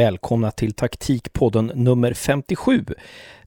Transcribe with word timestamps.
Välkomna 0.00 0.50
till 0.50 0.72
taktikpodden 0.72 1.72
nummer 1.74 2.14
57. 2.14 2.84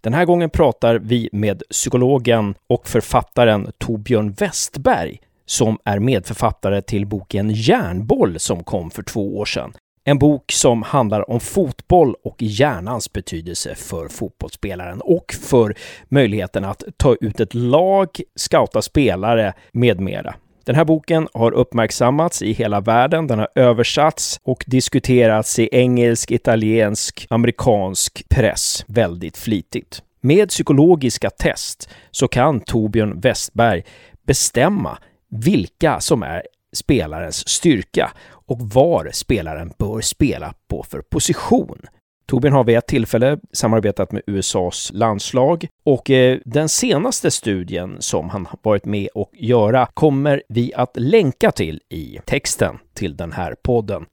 Den 0.01 0.13
här 0.13 0.25
gången 0.25 0.49
pratar 0.49 0.95
vi 0.95 1.29
med 1.31 1.63
psykologen 1.69 2.55
och 2.67 2.87
författaren 2.87 3.71
Torbjörn 3.77 4.31
Westberg 4.31 5.19
som 5.45 5.77
är 5.85 5.99
medförfattare 5.99 6.81
till 6.81 7.05
boken 7.05 7.49
Järnboll 7.49 8.39
som 8.39 8.63
kom 8.63 8.91
för 8.91 9.03
två 9.03 9.37
år 9.37 9.45
sedan. 9.45 9.73
En 10.03 10.19
bok 10.19 10.51
som 10.51 10.83
handlar 10.83 11.29
om 11.29 11.39
fotboll 11.39 12.15
och 12.23 12.35
hjärnans 12.39 13.13
betydelse 13.13 13.75
för 13.75 14.07
fotbollsspelaren 14.07 15.01
och 15.01 15.35
för 15.41 15.75
möjligheten 16.09 16.65
att 16.65 16.83
ta 16.97 17.15
ut 17.21 17.39
ett 17.39 17.53
lag, 17.53 18.09
scouta 18.35 18.81
spelare 18.81 19.53
med 19.71 19.99
mera. 19.99 20.35
Den 20.65 20.75
här 20.75 20.85
boken 20.85 21.27
har 21.33 21.51
uppmärksammats 21.51 22.41
i 22.41 22.51
hela 22.51 22.81
världen. 22.81 23.27
Den 23.27 23.39
har 23.39 23.49
översatts 23.55 24.39
och 24.43 24.63
diskuterats 24.67 25.59
i 25.59 25.69
engelsk, 25.71 26.31
italiensk, 26.31 27.27
amerikansk 27.29 28.29
press 28.29 28.85
väldigt 28.87 29.37
flitigt. 29.37 30.03
Med 30.21 30.49
psykologiska 30.49 31.29
test 31.29 31.89
så 32.11 32.27
kan 32.27 32.59
Torbjörn 32.59 33.19
Westberg 33.19 33.83
bestämma 34.27 34.97
vilka 35.29 35.99
som 35.99 36.23
är 36.23 36.43
spelarens 36.73 37.49
styrka 37.49 38.11
och 38.29 38.59
var 38.59 39.09
spelaren 39.13 39.73
bör 39.77 40.01
spela 40.01 40.53
på 40.67 40.83
för 40.83 41.01
position. 41.01 41.81
Torbjörn 42.25 42.53
har 42.53 42.63
vid 42.63 42.77
ett 42.77 42.87
tillfälle 42.87 43.39
samarbetat 43.51 44.11
med 44.11 44.21
USAs 44.27 44.91
landslag 44.93 45.67
och 45.83 46.09
eh, 46.09 46.39
den 46.45 46.69
senaste 46.69 47.31
studien 47.31 47.97
som 47.99 48.29
han 48.29 48.47
varit 48.61 48.85
med 48.85 49.07
och 49.13 49.31
göra 49.33 49.87
kommer 49.93 50.43
vi 50.49 50.73
att 50.73 50.91
länka 50.95 51.51
till 51.51 51.81
i 51.89 52.19
texten 52.25 52.77
till 52.93 53.17
den 53.17 53.31
här 53.31 53.55
podden. 53.63 54.05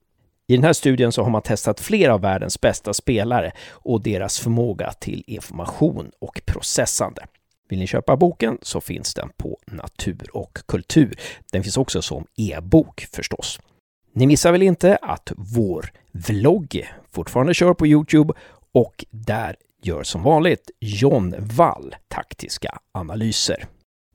I 0.46 0.56
den 0.56 0.64
här 0.64 0.72
studien 0.72 1.12
så 1.12 1.22
har 1.22 1.30
man 1.30 1.42
testat 1.42 1.80
flera 1.80 2.14
av 2.14 2.20
världens 2.20 2.60
bästa 2.60 2.94
spelare 2.94 3.52
och 3.70 4.02
deras 4.02 4.40
förmåga 4.40 4.92
till 4.92 5.24
information 5.26 6.10
och 6.18 6.40
processande. 6.46 7.22
Vill 7.68 7.78
ni 7.78 7.86
köpa 7.86 8.16
boken 8.16 8.58
så 8.62 8.80
finns 8.80 9.14
den 9.14 9.28
på 9.36 9.58
Natur 9.66 10.26
och 10.32 10.58
kultur. 10.68 11.18
Den 11.52 11.62
finns 11.62 11.76
också 11.76 12.02
som 12.02 12.26
e-bok 12.36 13.06
förstås. 13.12 13.60
Ni 14.12 14.26
missar 14.26 14.52
väl 14.52 14.62
inte 14.62 14.96
att 14.96 15.32
vår 15.36 15.90
vlogg 16.12 16.88
fortfarande 17.12 17.54
kör 17.54 17.74
på 17.74 17.86
Youtube 17.86 18.34
och 18.72 19.04
där 19.10 19.56
gör 19.82 20.02
som 20.02 20.22
vanligt 20.22 20.70
John 20.80 21.34
Wall 21.38 21.94
taktiska 22.08 22.78
analyser. 22.92 23.66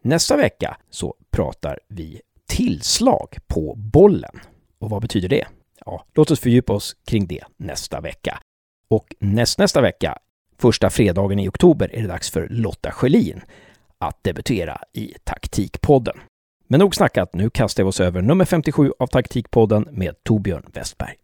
Nästa 0.01 0.37
vecka 0.37 0.77
så 0.89 1.15
pratar 1.31 1.79
vi 1.87 2.21
tillslag 2.47 3.37
på 3.47 3.73
bollen. 3.75 4.39
Och 4.79 4.89
vad 4.89 5.01
betyder 5.01 5.29
det? 5.29 5.45
Ja, 5.85 6.05
låt 6.13 6.31
oss 6.31 6.39
fördjupa 6.39 6.73
oss 6.73 6.95
kring 7.05 7.27
det 7.27 7.43
nästa 7.57 8.01
vecka. 8.01 8.39
Och 8.87 9.15
näst, 9.19 9.59
nästa 9.59 9.81
vecka, 9.81 10.17
första 10.57 10.89
fredagen 10.89 11.39
i 11.39 11.49
oktober, 11.49 11.95
är 11.95 12.01
det 12.01 12.07
dags 12.07 12.31
för 12.31 12.47
Lotta 12.49 12.91
Schelin 12.91 13.41
att 13.97 14.23
debutera 14.23 14.81
i 14.93 15.13
Taktikpodden. 15.23 16.19
Men 16.67 16.79
nog 16.79 16.95
snackat, 16.95 17.33
nu 17.33 17.49
kastar 17.49 17.83
vi 17.83 17.89
oss 17.89 17.99
över 17.99 18.21
nummer 18.21 18.45
57 18.45 18.91
av 18.99 19.07
Taktikpodden 19.07 19.87
med 19.91 20.23
Torbjörn 20.23 20.65
Westberg. 20.73 21.15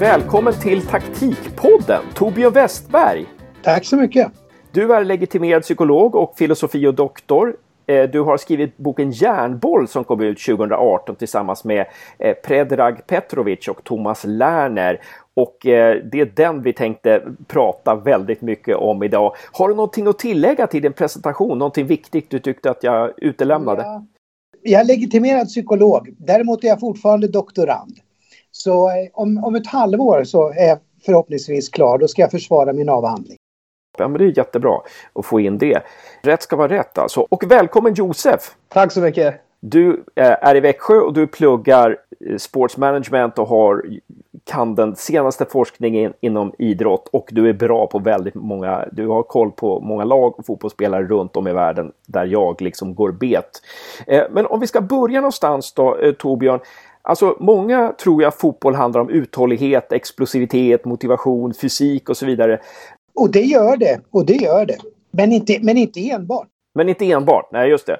Välkommen 0.00 0.52
till 0.52 0.82
Taktikpodden, 0.82 2.02
Torbjörn 2.14 2.52
Westberg. 2.52 3.26
Tack 3.62 3.84
så 3.84 3.96
mycket. 3.96 4.32
Du 4.72 4.94
är 4.94 5.04
legitimerad 5.04 5.62
psykolog 5.62 6.14
och 6.14 6.34
filosofi 6.36 6.86
och 6.86 6.94
doktor. 6.94 7.56
Eh, 7.88 8.10
du 8.10 8.20
har 8.20 8.36
skrivit 8.36 8.76
boken 8.76 9.10
Järnboll 9.10 9.88
som 9.88 10.04
kom 10.04 10.20
ut 10.20 10.40
2018 10.40 11.16
tillsammans 11.16 11.64
med 11.64 11.86
eh, 12.18 12.34
Predrag 12.34 13.06
Petrovic 13.06 13.68
och 13.68 13.84
Thomas 13.84 14.24
Lerner. 14.24 15.00
Och 15.34 15.66
eh, 15.66 16.02
det 16.04 16.20
är 16.20 16.32
den 16.34 16.62
vi 16.62 16.72
tänkte 16.72 17.22
prata 17.46 17.94
väldigt 17.94 18.40
mycket 18.40 18.76
om 18.76 19.02
idag. 19.02 19.34
Har 19.52 19.68
du 19.68 19.74
någonting 19.74 20.06
att 20.06 20.18
tillägga 20.18 20.66
till 20.66 20.82
din 20.82 20.92
presentation? 20.92 21.58
Någonting 21.58 21.86
viktigt 21.86 22.30
du 22.30 22.38
tyckte 22.38 22.70
att 22.70 22.82
jag 22.82 23.12
utelämnade? 23.16 23.82
Ja. 23.82 24.04
Jag 24.62 24.80
är 24.80 24.84
legitimerad 24.84 25.46
psykolog. 25.46 26.08
Däremot 26.18 26.64
är 26.64 26.68
jag 26.68 26.80
fortfarande 26.80 27.28
doktorand. 27.28 27.98
Så 28.50 28.90
om, 29.12 29.44
om 29.44 29.54
ett 29.54 29.66
halvår 29.66 30.24
så 30.24 30.48
är 30.48 30.68
jag 30.68 30.78
förhoppningsvis 31.06 31.68
klar. 31.68 31.98
Då 31.98 32.08
ska 32.08 32.22
jag 32.22 32.30
försvara 32.30 32.72
min 32.72 32.88
avhandling. 32.88 33.36
Ja, 33.98 34.08
men 34.08 34.18
det 34.18 34.24
är 34.24 34.38
jättebra 34.38 34.80
att 35.12 35.26
få 35.26 35.40
in 35.40 35.58
det. 35.58 35.82
Rätt 36.22 36.42
ska 36.42 36.56
vara 36.56 36.68
rätt 36.68 36.98
alltså. 36.98 37.26
Och 37.30 37.44
välkommen 37.50 37.94
Josef! 37.94 38.40
Tack 38.68 38.92
så 38.92 39.00
mycket! 39.00 39.40
Du 39.60 40.04
eh, 40.14 40.36
är 40.40 40.54
i 40.54 40.60
Växjö 40.60 40.94
och 40.94 41.12
du 41.12 41.26
pluggar 41.26 41.96
eh, 42.26 42.36
sports 42.36 42.76
management 42.76 43.38
och 43.38 43.48
har, 43.48 43.84
kan 44.44 44.74
den 44.74 44.96
senaste 44.96 45.44
forskningen 45.44 46.12
inom 46.20 46.52
idrott 46.58 47.08
och 47.12 47.28
du 47.32 47.48
är 47.48 47.52
bra 47.52 47.86
på 47.86 47.98
väldigt 47.98 48.34
många, 48.34 48.84
du 48.92 49.06
har 49.06 49.22
koll 49.22 49.50
på 49.50 49.80
många 49.80 50.04
lag 50.04 50.38
och 50.38 50.46
fotbollsspelare 50.46 51.04
runt 51.04 51.36
om 51.36 51.48
i 51.48 51.52
världen 51.52 51.92
där 52.06 52.24
jag 52.24 52.62
liksom 52.62 52.94
går 52.94 53.12
bet. 53.12 53.62
Eh, 54.06 54.24
men 54.30 54.46
om 54.46 54.60
vi 54.60 54.66
ska 54.66 54.80
börja 54.80 55.20
någonstans 55.20 55.72
då 55.72 55.98
Torbjörn, 56.18 56.60
Alltså 57.02 57.36
många 57.40 57.92
tror 57.92 58.22
jag 58.22 58.34
fotboll 58.34 58.74
handlar 58.74 59.00
om 59.00 59.10
uthållighet, 59.10 59.92
explosivitet, 59.92 60.84
motivation, 60.84 61.54
fysik 61.54 62.08
och 62.08 62.16
så 62.16 62.26
vidare. 62.26 62.60
Och 63.18 63.30
det 63.30 63.42
gör 63.42 63.76
det, 63.76 64.00
och 64.10 64.26
det 64.26 64.36
gör 64.36 64.66
det. 64.66 64.78
Men 65.10 65.32
inte, 65.32 65.58
men 65.62 65.76
inte 65.76 66.10
enbart. 66.10 66.48
Men 66.74 66.88
inte 66.88 67.10
enbart, 67.10 67.52
nej 67.52 67.70
just 67.70 67.86
det. 67.86 67.96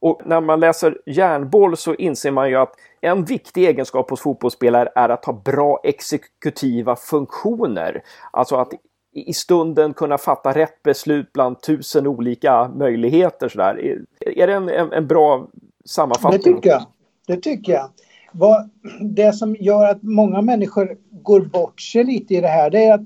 Och 0.00 0.20
när 0.24 0.40
man 0.40 0.60
läser 0.60 0.98
järnboll 1.06 1.76
så 1.76 1.94
inser 1.94 2.30
man 2.30 2.50
ju 2.50 2.56
att 2.56 2.72
en 3.00 3.24
viktig 3.24 3.64
egenskap 3.66 4.10
hos 4.10 4.20
fotbollsspelare 4.20 4.88
är 4.94 5.08
att 5.08 5.24
ha 5.24 5.32
bra 5.32 5.80
exekutiva 5.84 6.96
funktioner. 6.96 8.02
Alltså 8.30 8.56
att 8.56 8.72
i 9.12 9.32
stunden 9.32 9.94
kunna 9.94 10.18
fatta 10.18 10.52
rätt 10.52 10.82
beslut 10.82 11.32
bland 11.32 11.60
tusen 11.62 12.06
olika 12.06 12.68
möjligheter. 12.68 13.48
Sådär. 13.48 13.98
Är 14.20 14.46
det 14.46 14.52
en, 14.52 14.68
en, 14.68 14.92
en 14.92 15.06
bra 15.06 15.48
sammanfattning? 15.84 16.40
Det 16.44 16.54
tycker 16.54 16.70
jag. 16.70 16.82
Det 17.26 17.36
tycker 17.36 17.72
jag. 17.72 17.90
Vad, 18.32 18.70
det 19.00 19.32
som 19.32 19.56
gör 19.60 19.90
att 19.90 20.02
många 20.02 20.42
människor 20.42 20.96
går 21.10 21.40
bort 21.40 21.80
sig 21.80 22.04
lite 22.04 22.34
i 22.34 22.40
det 22.40 22.48
här 22.48 22.70
det 22.70 22.84
är 22.84 22.94
att 22.94 23.00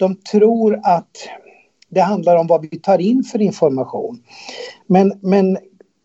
de 0.00 0.16
tror 0.16 0.80
att 0.82 1.16
det 1.88 2.00
handlar 2.00 2.36
om 2.36 2.46
vad 2.46 2.62
vi 2.70 2.78
tar 2.78 2.98
in 2.98 3.22
för 3.22 3.40
information. 3.40 4.22
Men, 4.86 5.12
men 5.22 5.58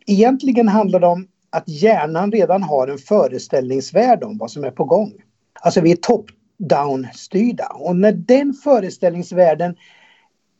egentligen 0.05 0.67
handlar 0.67 0.99
det 0.99 1.07
om 1.07 1.27
att 1.49 1.69
hjärnan 1.69 2.31
redan 2.31 2.63
har 2.63 2.87
en 2.87 2.97
föreställningsvärld 2.97 4.23
om 4.23 4.37
vad 4.37 4.51
som 4.51 4.63
är 4.63 4.71
på 4.71 4.83
gång. 4.83 5.13
Alltså 5.61 5.81
vi 5.81 5.91
är 5.91 5.95
top-down 5.95 7.07
styrda 7.13 7.67
och 7.67 7.95
när 7.95 8.11
den 8.11 8.53
föreställningsvärlden 8.53 9.75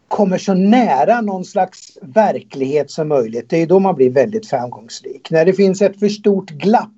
kommer 0.07 0.37
så 0.37 0.53
nära 0.53 1.21
någon 1.21 1.45
slags 1.45 1.97
verklighet 2.01 2.91
som 2.91 3.07
möjligt, 3.07 3.49
det 3.49 3.57
är 3.57 3.67
då 3.67 3.79
man 3.79 3.95
blir 3.95 4.09
väldigt 4.09 4.49
framgångsrik. 4.49 5.31
När 5.31 5.45
det 5.45 5.53
finns 5.53 5.81
ett 5.81 5.99
för 5.99 6.09
stort 6.09 6.49
glapp 6.49 6.91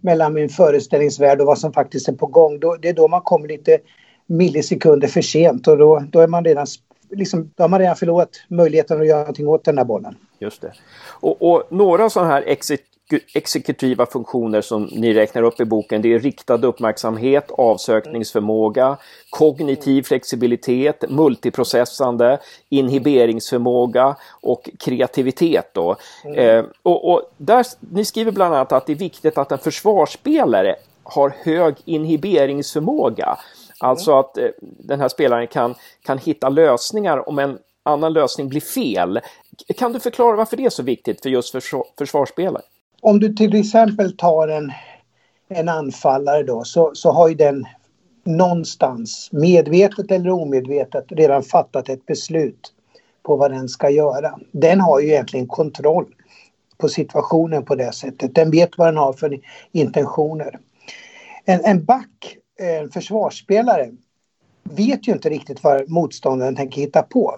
mellan 0.00 0.34
min 0.34 0.48
föreställningsvärld 0.48 1.40
och 1.40 1.46
vad 1.46 1.58
som 1.58 1.72
faktiskt 1.72 2.08
är 2.08 2.12
på 2.12 2.26
gång, 2.26 2.60
då, 2.60 2.76
det 2.76 2.88
är 2.88 2.92
då 2.92 3.08
man 3.08 3.20
kommer 3.20 3.48
lite 3.48 3.78
millisekunder 4.28 5.08
för 5.08 5.22
sent 5.22 5.68
och 5.68 5.78
då, 5.78 6.02
då, 6.10 6.20
är 6.20 6.26
man 6.26 6.44
redan, 6.44 6.66
liksom, 7.10 7.50
då 7.56 7.64
har 7.64 7.68
man 7.68 7.80
redan 7.80 7.96
förlorat 7.96 8.30
möjligheten 8.48 9.00
att 9.00 9.06
göra 9.06 9.18
någonting 9.18 9.48
åt 9.48 9.64
den 9.64 9.78
här 9.78 9.84
bollen. 9.84 10.16
Just 10.38 10.62
det. 10.62 10.72
Och, 11.20 11.42
och 11.42 11.62
några 11.70 12.10
sådana 12.10 12.30
här 12.30 12.44
exek 12.46 12.80
exekutiva 13.34 14.06
funktioner 14.06 14.60
som 14.60 14.88
ni 14.92 15.14
räknar 15.14 15.42
upp 15.42 15.60
i 15.60 15.64
boken 15.64 16.02
det 16.02 16.14
är 16.14 16.18
riktad 16.18 16.66
uppmärksamhet, 16.66 17.50
avsökningsförmåga, 17.50 18.96
kognitiv 19.30 20.02
flexibilitet, 20.02 21.04
multiprocessande, 21.10 22.38
inhiberingsförmåga 22.68 24.16
och 24.40 24.70
kreativitet. 24.78 25.70
Då. 25.72 25.96
Mm. 26.24 26.38
Eh, 26.38 26.64
och, 26.82 27.12
och, 27.12 27.22
där, 27.36 27.66
ni 27.80 28.04
skriver 28.04 28.32
bland 28.32 28.54
annat 28.54 28.72
att 28.72 28.86
det 28.86 28.92
är 28.92 28.96
viktigt 28.96 29.38
att 29.38 29.52
en 29.52 29.58
försvarsspelare 29.58 30.76
har 31.02 31.32
hög 31.42 31.74
inhiberingsförmåga. 31.84 33.38
Alltså 33.80 34.18
att 34.18 34.38
eh, 34.38 34.48
den 34.60 35.00
här 35.00 35.08
spelaren 35.08 35.46
kan, 35.46 35.74
kan 36.02 36.18
hitta 36.18 36.48
lösningar 36.48 37.28
om 37.28 37.38
en 37.38 37.58
annan 37.82 38.12
lösning 38.12 38.48
blir 38.48 38.60
fel. 38.60 39.20
Kan 39.76 39.92
du 39.92 40.00
förklara 40.00 40.36
varför 40.36 40.56
det 40.56 40.64
är 40.64 40.70
så 40.70 40.82
viktigt 40.82 41.22
för 41.22 41.28
just 41.28 41.52
försvar, 41.52 41.84
försvarsspelare? 41.98 42.62
Om 43.00 43.20
du 43.20 43.34
till 43.34 43.60
exempel 43.60 44.16
tar 44.16 44.48
en, 44.48 44.72
en 45.48 45.68
anfallare 45.68 46.42
då 46.42 46.64
så, 46.64 46.90
så 46.94 47.10
har 47.10 47.28
ju 47.28 47.34
den 47.34 47.64
någonstans, 48.24 49.28
medvetet 49.32 50.10
eller 50.10 50.30
omedvetet, 50.30 51.04
redan 51.08 51.42
fattat 51.42 51.88
ett 51.88 52.06
beslut 52.06 52.72
på 53.22 53.36
vad 53.36 53.50
den 53.50 53.68
ska 53.68 53.90
göra. 53.90 54.38
Den 54.52 54.80
har 54.80 55.00
ju 55.00 55.08
egentligen 55.08 55.46
kontroll 55.46 56.14
på 56.78 56.88
situationen 56.88 57.64
på 57.64 57.74
det 57.74 57.92
sättet. 57.92 58.34
Den 58.34 58.50
vet 58.50 58.78
vad 58.78 58.88
den 58.88 58.96
har 58.96 59.12
för 59.12 59.40
intentioner. 59.72 60.58
En, 61.44 61.64
en 61.64 61.84
back 61.84 62.36
en 62.58 62.90
försvarsspelare 62.90 63.90
vet 64.62 65.08
ju 65.08 65.12
inte 65.12 65.28
riktigt 65.28 65.64
vad 65.64 65.90
motståndaren 65.90 66.56
tänker 66.56 66.80
hitta 66.80 67.02
på. 67.02 67.36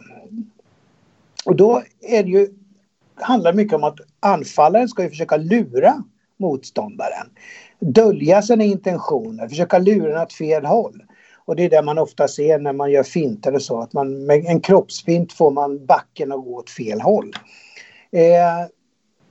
Och 1.45 1.57
då 1.57 1.83
är 2.01 2.23
det 2.23 2.31
ju, 2.31 2.49
handlar 3.15 3.53
det 3.53 3.57
mycket 3.57 3.75
om 3.75 3.85
att 3.85 3.99
anfallaren 4.21 4.89
ska 4.89 5.03
ju 5.03 5.09
försöka 5.09 5.37
lura 5.37 6.05
motståndaren. 6.37 7.27
Dölja 7.79 8.43
sina 8.43 8.65
intentioner, 8.65 9.49
försöka 9.49 9.79
lura 9.79 10.13
den 10.13 10.23
åt 10.23 10.33
fel 10.33 10.65
håll. 10.65 11.03
Och 11.45 11.57
det 11.57 11.65
är 11.65 11.71
det 11.71 11.83
man 11.83 11.99
ofta 11.99 12.29
ser 12.29 12.59
när 12.59 12.73
man 12.73 12.91
gör 12.91 13.03
finter 13.03 13.55
och 13.55 13.63
så, 13.63 13.81
att 13.81 13.93
man 13.93 14.27
med 14.27 14.45
en 14.47 14.61
kroppsfint 14.61 15.33
får 15.33 15.51
man 15.51 15.87
backen 15.87 16.33
att 16.33 16.45
gå 16.45 16.57
åt 16.57 16.71
fel 16.71 17.01
håll. 17.01 17.33
Eh, 18.11 18.67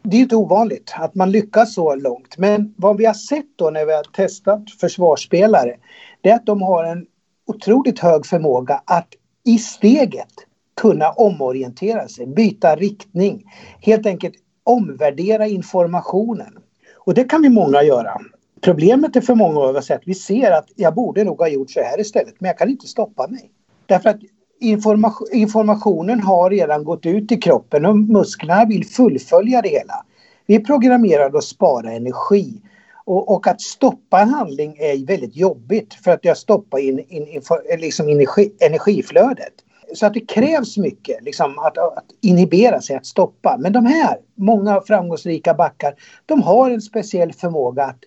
det 0.03 0.17
är 0.17 0.21
inte 0.21 0.35
ovanligt 0.35 0.93
att 0.95 1.15
man 1.15 1.31
lyckas 1.31 1.73
så 1.73 1.95
långt. 1.95 2.37
Men 2.37 2.73
vad 2.77 2.97
vi 2.97 3.05
har 3.05 3.13
sett 3.13 3.45
då 3.55 3.69
när 3.69 3.85
vi 3.85 3.93
har 3.93 4.03
testat 4.03 4.71
försvarsspelare, 4.79 5.75
det 6.21 6.29
är 6.29 6.35
att 6.35 6.45
de 6.45 6.61
har 6.61 6.83
en 6.83 7.05
otroligt 7.47 7.99
hög 7.99 8.25
förmåga 8.25 8.81
att 8.85 9.07
i 9.45 9.57
steget 9.57 10.33
kunna 10.81 11.11
omorientera 11.11 12.07
sig, 12.07 12.27
byta 12.27 12.75
riktning, 12.75 13.43
helt 13.81 14.05
enkelt 14.05 14.35
omvärdera 14.63 15.47
informationen. 15.47 16.57
Och 16.97 17.13
det 17.13 17.23
kan 17.23 17.41
vi 17.41 17.49
många 17.49 17.83
göra. 17.83 18.17
Problemet 18.61 19.15
är 19.15 19.21
för 19.21 19.35
många 19.35 19.59
av 19.59 19.75
oss 19.75 19.91
att 19.91 20.01
vi 20.05 20.13
ser 20.13 20.51
att 20.51 20.69
jag 20.75 20.95
borde 20.95 21.23
nog 21.23 21.39
ha 21.39 21.47
gjort 21.47 21.71
så 21.71 21.81
här 21.81 21.99
istället, 21.99 22.35
men 22.39 22.47
jag 22.47 22.57
kan 22.57 22.69
inte 22.69 22.87
stoppa 22.87 23.27
mig. 23.27 23.51
Därför 23.85 24.09
att 24.09 24.19
information, 24.59 25.27
informationen 25.33 26.19
har 26.19 26.49
redan 26.49 26.83
gått 26.83 27.05
ut 27.05 27.31
i 27.31 27.37
kroppen 27.37 27.85
och 27.85 27.97
musklerna 27.97 28.65
vill 28.65 28.85
fullfölja 28.85 29.61
det 29.61 29.69
hela. 29.69 30.05
Vi 30.45 30.55
är 30.55 30.59
programmerade 30.59 31.37
att 31.37 31.43
spara 31.43 31.91
energi. 31.91 32.61
Och, 33.05 33.35
och, 33.35 33.47
att 33.47 33.61
stoppa 33.61 34.19
en 34.19 34.29
handling 34.29 34.77
är 34.79 35.05
väldigt 35.05 35.35
jobbigt 35.35 35.93
för 35.93 36.11
att 36.11 36.25
jag 36.25 36.37
stoppar 36.37 36.79
in, 36.79 36.99
in, 36.99 37.27
in, 37.27 37.41
liksom 37.79 38.09
energi, 38.09 38.51
energiflödet. 38.59 39.53
Så 39.93 40.05
att 40.05 40.13
det 40.13 40.19
krävs 40.19 40.77
mycket 40.77 41.23
liksom, 41.23 41.59
att, 41.59 41.77
att 41.77 42.05
inhibera 42.21 42.81
sig, 42.81 42.95
att 42.95 43.05
stoppa. 43.05 43.57
Men 43.59 43.73
de 43.73 43.85
här, 43.85 44.17
många 44.35 44.81
framgångsrika 44.81 45.53
backar, 45.53 45.93
de 46.25 46.41
har 46.41 46.69
en 46.69 46.81
speciell 46.81 47.33
förmåga 47.33 47.83
att 47.83 47.99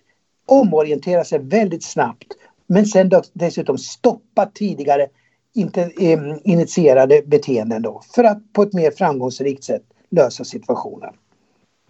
omorientera 0.45 1.23
sig 1.23 1.39
väldigt 1.39 1.83
snabbt. 1.83 2.27
Men 2.67 2.85
sen 2.85 3.11
dessutom 3.33 3.77
stoppa 3.77 4.45
tidigare 4.45 5.07
inte, 5.53 5.81
eh, 5.81 6.19
initierade 6.43 7.21
beteenden 7.25 7.81
då 7.81 8.01
för 8.15 8.23
att 8.23 8.53
på 8.53 8.63
ett 8.63 8.73
mer 8.73 8.91
framgångsrikt 8.91 9.63
sätt 9.63 9.83
lösa 10.09 10.43
situationen. 10.43 11.13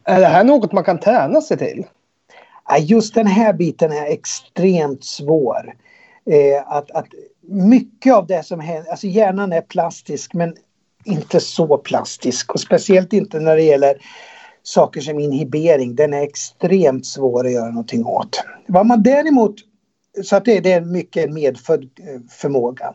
Är 0.03 0.19
det 0.19 0.27
här 0.27 0.43
något 0.43 0.71
man 0.71 0.83
kan 0.83 0.99
träna 0.99 1.41
sig 1.41 1.57
till? 1.57 1.85
Just 2.79 3.15
den 3.15 3.27
här 3.27 3.53
biten 3.53 3.91
är 3.91 4.05
extremt 4.05 5.03
svår. 5.03 5.73
Eh, 6.25 6.67
att, 6.67 6.91
att 6.91 7.07
mycket 7.47 8.13
av 8.13 8.27
det 8.27 8.43
som 8.43 8.59
händer, 8.59 8.91
alltså 8.91 9.07
hjärnan 9.07 9.53
är 9.53 9.61
plastisk 9.61 10.33
men 10.33 10.55
inte 11.05 11.39
så 11.39 11.77
plastisk 11.77 12.53
och 12.53 12.59
speciellt 12.59 13.13
inte 13.13 13.39
när 13.39 13.55
det 13.55 13.63
gäller 13.63 13.97
saker 14.63 15.01
som 15.01 15.19
inhibering. 15.19 15.95
Den 15.95 16.13
är 16.13 16.21
extremt 16.21 17.05
svår 17.05 17.45
att 17.45 17.51
göra 17.51 17.69
någonting 17.69 18.05
åt. 18.05 18.43
Vad 18.67 18.85
man 18.85 19.03
däremot, 19.03 19.55
så 20.23 20.35
att 20.35 20.45
det, 20.45 20.59
det 20.59 20.71
är 20.71 20.81
mycket 20.81 21.25
en 21.27 21.33
medfödd 21.33 21.83
eh, 21.83 22.21
förmåga. 22.29 22.93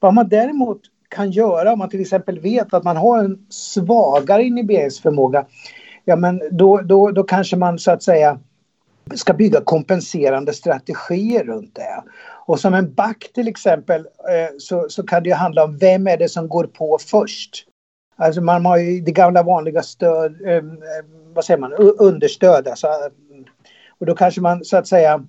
Vad 0.00 0.14
man 0.14 0.28
däremot 0.28 0.80
kan 1.08 1.30
göra 1.30 1.72
om 1.72 1.78
man 1.78 1.90
till 1.90 2.00
exempel 2.00 2.40
vet 2.40 2.74
att 2.74 2.84
man 2.84 2.96
har 2.96 3.18
en 3.18 3.46
svagare 3.48 4.44
inhiberingsförmåga, 4.44 5.46
ja 6.04 6.16
men 6.16 6.42
då, 6.50 6.80
då, 6.80 7.10
då 7.10 7.22
kanske 7.22 7.56
man 7.56 7.78
så 7.78 7.90
att 7.90 8.02
säga 8.02 8.38
ska 9.14 9.32
bygga 9.32 9.60
kompenserande 9.60 10.52
strategier 10.52 11.44
runt 11.44 11.74
det. 11.74 12.02
Och 12.46 12.60
som 12.60 12.74
en 12.74 12.94
back 12.94 13.30
till 13.34 13.48
exempel 13.48 14.00
eh, 14.00 14.54
så, 14.58 14.86
så 14.88 15.02
kan 15.02 15.22
det 15.22 15.28
ju 15.28 15.34
handla 15.34 15.64
om 15.64 15.76
vem 15.76 16.06
är 16.06 16.16
det 16.16 16.28
som 16.28 16.48
går 16.48 16.64
på 16.64 16.98
först. 17.00 17.64
Alltså 18.16 18.40
man 18.40 18.66
har 18.66 18.76
ju 18.76 19.00
det 19.00 19.12
gamla 19.12 19.42
vanliga 19.42 19.82
stöd, 19.82 20.46
eh, 20.46 20.62
vad 21.34 21.44
säger 21.44 21.60
man, 21.60 21.72
understöd. 21.98 22.68
Alltså, 22.68 22.88
och 23.98 24.06
då 24.06 24.14
kanske 24.14 24.40
man 24.40 24.64
så 24.64 24.76
att 24.76 24.86
säga 24.86 25.24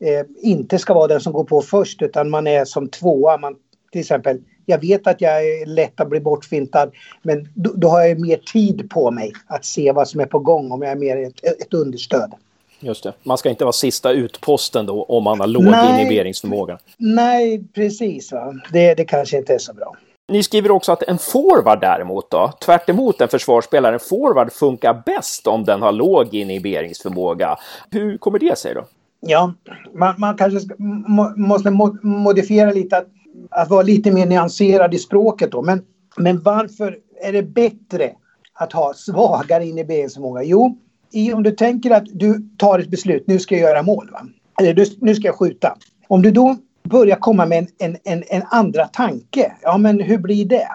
eh, 0.00 0.26
inte 0.42 0.78
ska 0.78 0.94
vara 0.94 1.06
den 1.06 1.20
som 1.20 1.32
går 1.32 1.44
på 1.44 1.60
först 1.62 2.02
utan 2.02 2.30
man 2.30 2.46
är 2.46 2.64
som 2.64 2.88
tvåa. 2.88 3.38
Man, 3.38 3.56
till 3.92 4.00
exempel, 4.00 4.38
jag 4.66 4.80
vet 4.80 5.06
att 5.06 5.20
jag 5.20 5.32
är 5.32 5.66
lätt 5.66 6.00
att 6.00 6.08
bli 6.08 6.20
bortfintad 6.20 6.90
men 7.22 7.48
då, 7.54 7.72
då 7.74 7.88
har 7.88 8.00
jag 8.00 8.20
mer 8.20 8.36
tid 8.36 8.90
på 8.90 9.10
mig 9.10 9.32
att 9.46 9.64
se 9.64 9.92
vad 9.92 10.08
som 10.08 10.20
är 10.20 10.26
på 10.26 10.38
gång 10.38 10.72
om 10.72 10.82
jag 10.82 10.92
är 10.92 10.96
mer 10.96 11.16
ett, 11.16 11.44
ett 11.44 11.74
understöd. 11.74 12.34
Just 12.80 13.02
det. 13.02 13.12
Man 13.22 13.38
ska 13.38 13.50
inte 13.50 13.64
vara 13.64 13.72
sista 13.72 14.12
utposten 14.12 14.86
då 14.86 15.02
om 15.02 15.24
man 15.24 15.40
har 15.40 15.46
låg 15.46 15.64
nej, 15.64 15.90
inhiberingsförmåga. 15.90 16.78
Nej, 16.96 17.64
precis. 17.74 18.32
Va? 18.32 18.54
Det, 18.72 18.94
det 18.94 19.04
kanske 19.04 19.36
inte 19.36 19.54
är 19.54 19.58
så 19.58 19.72
bra. 19.72 19.96
Ni 20.28 20.42
skriver 20.42 20.70
också 20.70 20.92
att 20.92 21.02
en 21.02 21.18
forward 21.18 21.80
däremot 21.80 22.30
då, 22.30 22.52
tvärt 22.60 22.88
en 22.88 23.28
försvarsspelare, 23.28 23.94
en 23.94 24.00
forward 24.00 24.52
funkar 24.52 25.02
bäst 25.06 25.46
om 25.46 25.64
den 25.64 25.82
har 25.82 25.92
låg 25.92 26.34
inhiberingsförmåga. 26.34 27.58
Hur 27.90 28.18
kommer 28.18 28.38
det 28.38 28.58
sig 28.58 28.74
då? 28.74 28.84
Ja, 29.20 29.54
man, 29.94 30.14
man 30.18 30.36
kanske 30.36 30.60
ska, 30.60 30.74
må, 30.78 31.32
måste 31.36 31.70
modifiera 32.02 32.70
lite, 32.70 32.96
att, 32.96 33.06
att 33.50 33.70
vara 33.70 33.82
lite 33.82 34.10
mer 34.10 34.26
nyanserad 34.26 34.94
i 34.94 34.98
språket 34.98 35.52
då. 35.52 35.62
Men, 35.62 35.82
men 36.16 36.42
varför 36.42 36.98
är 37.22 37.32
det 37.32 37.42
bättre 37.42 38.12
att 38.52 38.72
ha 38.72 38.94
svagare 38.94 39.66
inhiberingsförmåga? 39.66 40.42
Jo, 40.42 40.78
i, 41.12 41.32
om 41.32 41.42
du 41.42 41.50
tänker 41.50 41.90
att 41.90 42.04
du 42.12 42.48
tar 42.58 42.78
ett 42.78 42.88
beslut, 42.88 43.24
nu 43.26 43.38
ska 43.38 43.54
jag 43.54 43.70
göra 43.70 43.82
mål. 43.82 44.10
Va? 44.12 44.26
Eller 44.60 45.04
nu 45.04 45.14
ska 45.14 45.26
jag 45.26 45.38
skjuta. 45.38 45.76
Om 46.08 46.22
du 46.22 46.30
då 46.30 46.56
börjar 46.82 47.16
komma 47.16 47.46
med 47.46 47.58
en, 47.58 47.68
en, 47.78 47.96
en, 48.04 48.24
en 48.28 48.42
andra 48.50 48.84
tanke, 48.84 49.52
ja 49.62 49.78
men 49.78 50.00
hur 50.00 50.18
blir 50.18 50.44
det? 50.44 50.68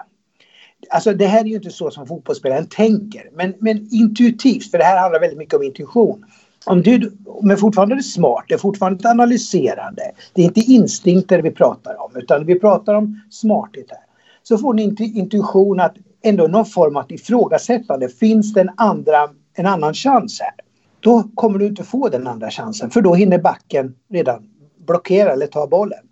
Alltså 0.90 1.12
det 1.12 1.26
här 1.26 1.40
är 1.40 1.44
ju 1.44 1.56
inte 1.56 1.70
så 1.70 1.90
som 1.90 2.06
fotbollsspelaren 2.06 2.66
tänker, 2.66 3.30
men, 3.32 3.54
men 3.58 3.88
intuitivt, 3.90 4.70
för 4.70 4.78
det 4.78 4.84
här 4.84 5.00
handlar 5.00 5.20
väldigt 5.20 5.38
mycket 5.38 5.54
om 5.54 5.62
intuition. 5.62 6.24
Om 6.66 6.82
du, 6.82 7.12
men 7.42 7.56
fortfarande 7.56 7.94
är 7.94 7.96
det 7.96 8.02
smart, 8.02 8.44
det 8.48 8.54
är 8.54 8.58
fortfarande 8.58 9.10
analyserande. 9.10 10.02
Det 10.32 10.42
är 10.42 10.46
inte 10.46 10.60
instinkter 10.60 11.42
vi 11.42 11.50
pratar 11.50 12.02
om, 12.02 12.16
utan 12.16 12.46
vi 12.46 12.60
pratar 12.60 12.94
om 12.94 13.20
smarthet 13.30 13.86
här. 13.90 13.98
Så 14.42 14.58
får 14.58 14.74
ni 14.74 14.82
intuition 14.98 15.80
att 15.80 15.94
ändå 16.22 16.46
någon 16.46 16.66
form 16.66 16.96
av 16.96 17.12
ifrågasättande. 17.12 18.08
Finns 18.08 18.54
det 18.54 18.60
en, 18.60 18.70
andra, 18.76 19.28
en 19.54 19.66
annan 19.66 19.94
chans 19.94 20.40
här? 20.40 20.54
Då 21.00 21.22
kommer 21.34 21.58
du 21.58 21.66
inte 21.66 21.84
få 21.84 22.08
den 22.08 22.26
andra 22.26 22.50
chansen, 22.50 22.90
för 22.90 23.00
då 23.00 23.14
hinner 23.14 23.38
backen 23.38 23.94
redan 24.10 24.42
blockera 24.86 25.32
eller 25.32 25.46
ta 25.46 25.66
bollen. 25.66 26.04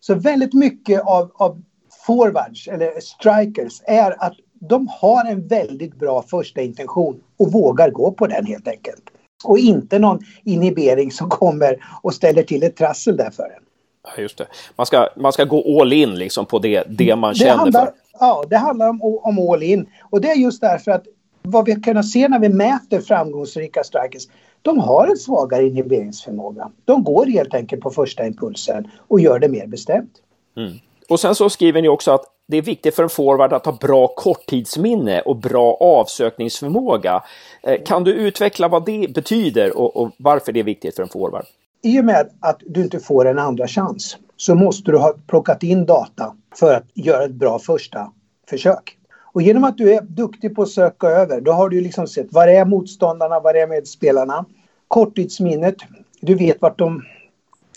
Så 0.00 0.14
väldigt 0.14 0.54
mycket 0.54 1.00
av, 1.00 1.30
av 1.34 1.62
forwards 2.06 2.68
eller 2.68 3.00
strikers 3.00 3.82
är 3.86 4.24
att 4.24 4.34
de 4.68 4.88
har 4.90 5.24
en 5.24 5.46
väldigt 5.46 5.96
bra 5.96 6.22
första 6.22 6.60
intention 6.60 7.20
och 7.38 7.52
vågar 7.52 7.90
gå 7.90 8.12
på 8.12 8.26
den 8.26 8.46
helt 8.46 8.68
enkelt. 8.68 9.02
Och 9.44 9.58
inte 9.58 9.98
någon 9.98 10.18
inhibering 10.44 11.12
som 11.12 11.28
kommer 11.28 11.84
och 12.02 12.14
ställer 12.14 12.42
till 12.42 12.62
ett 12.62 12.76
trassel 12.76 13.16
där 13.16 13.30
för 13.30 13.42
en. 13.42 13.62
Ja, 14.04 14.22
just 14.22 14.38
det. 14.38 14.46
Man 14.76 14.86
ska, 14.86 15.08
man 15.16 15.32
ska 15.32 15.44
gå 15.44 15.80
all 15.80 15.92
in 15.92 16.14
liksom 16.14 16.46
på 16.46 16.58
det, 16.58 16.84
det 16.88 17.16
man 17.16 17.32
det 17.32 17.38
känner 17.38 17.56
handlar, 17.56 17.84
för. 17.84 17.92
Ja, 18.20 18.44
det 18.50 18.56
handlar 18.56 18.88
om, 18.88 19.02
om 19.02 19.38
all 19.38 19.62
in. 19.62 19.86
Och 20.10 20.20
det 20.20 20.28
är 20.28 20.36
just 20.36 20.60
därför 20.60 20.90
att 20.90 21.04
vad 21.42 21.64
vi 21.64 21.74
kan 21.74 22.04
se 22.04 22.28
när 22.28 22.38
vi 22.38 22.48
mäter 22.48 23.00
framgångsrika 23.00 23.84
strikers, 23.84 24.28
de 24.62 24.78
har 24.78 25.06
en 25.06 25.16
svagare 25.16 25.66
inhiberingsförmåga. 25.66 26.70
De 26.84 27.04
går 27.04 27.26
helt 27.26 27.54
enkelt 27.54 27.82
på 27.82 27.90
första 27.90 28.26
impulsen 28.26 28.90
och 29.08 29.20
gör 29.20 29.38
det 29.38 29.48
mer 29.48 29.66
bestämt. 29.66 30.12
Mm. 30.56 30.72
Och 31.12 31.20
sen 31.20 31.34
så 31.34 31.50
skriver 31.50 31.82
ni 31.82 31.88
också 31.88 32.10
att 32.10 32.24
det 32.48 32.56
är 32.56 32.62
viktigt 32.62 32.94
för 32.94 33.02
en 33.02 33.08
forward 33.08 33.52
att 33.52 33.66
ha 33.66 33.72
bra 33.72 34.08
korttidsminne 34.08 35.20
och 35.20 35.36
bra 35.36 35.74
avsökningsförmåga. 35.74 37.22
Eh, 37.62 37.82
kan 37.84 38.04
du 38.04 38.12
utveckla 38.14 38.68
vad 38.68 38.84
det 38.86 39.14
betyder 39.14 39.76
och, 39.78 39.96
och 39.96 40.10
varför 40.16 40.52
det 40.52 40.60
är 40.60 40.64
viktigt 40.64 40.96
för 40.96 41.02
en 41.02 41.08
forward? 41.08 41.44
I 41.82 42.00
och 42.00 42.04
med 42.04 42.30
att 42.40 42.60
du 42.66 42.82
inte 42.82 43.00
får 43.00 43.26
en 43.26 43.38
andra 43.38 43.68
chans 43.68 44.16
så 44.36 44.54
måste 44.54 44.90
du 44.90 44.98
ha 44.98 45.14
plockat 45.26 45.62
in 45.62 45.86
data 45.86 46.36
för 46.58 46.74
att 46.74 46.84
göra 46.94 47.24
ett 47.24 47.34
bra 47.34 47.58
första 47.58 48.12
försök. 48.50 48.96
Och 49.32 49.42
genom 49.42 49.64
att 49.64 49.78
du 49.78 49.94
är 49.94 50.00
duktig 50.00 50.54
på 50.54 50.62
att 50.62 50.70
söka 50.70 51.06
över, 51.06 51.40
då 51.40 51.52
har 51.52 51.68
du 51.68 51.80
liksom 51.80 52.06
sett 52.06 52.32
var 52.32 52.48
är 52.48 52.64
motståndarna, 52.64 53.40
var 53.40 53.54
är 53.54 53.66
medspelarna. 53.66 54.44
Korttidsminnet, 54.88 55.76
du 56.20 56.34
vet 56.34 56.62
vart 56.62 56.78
de 56.78 57.02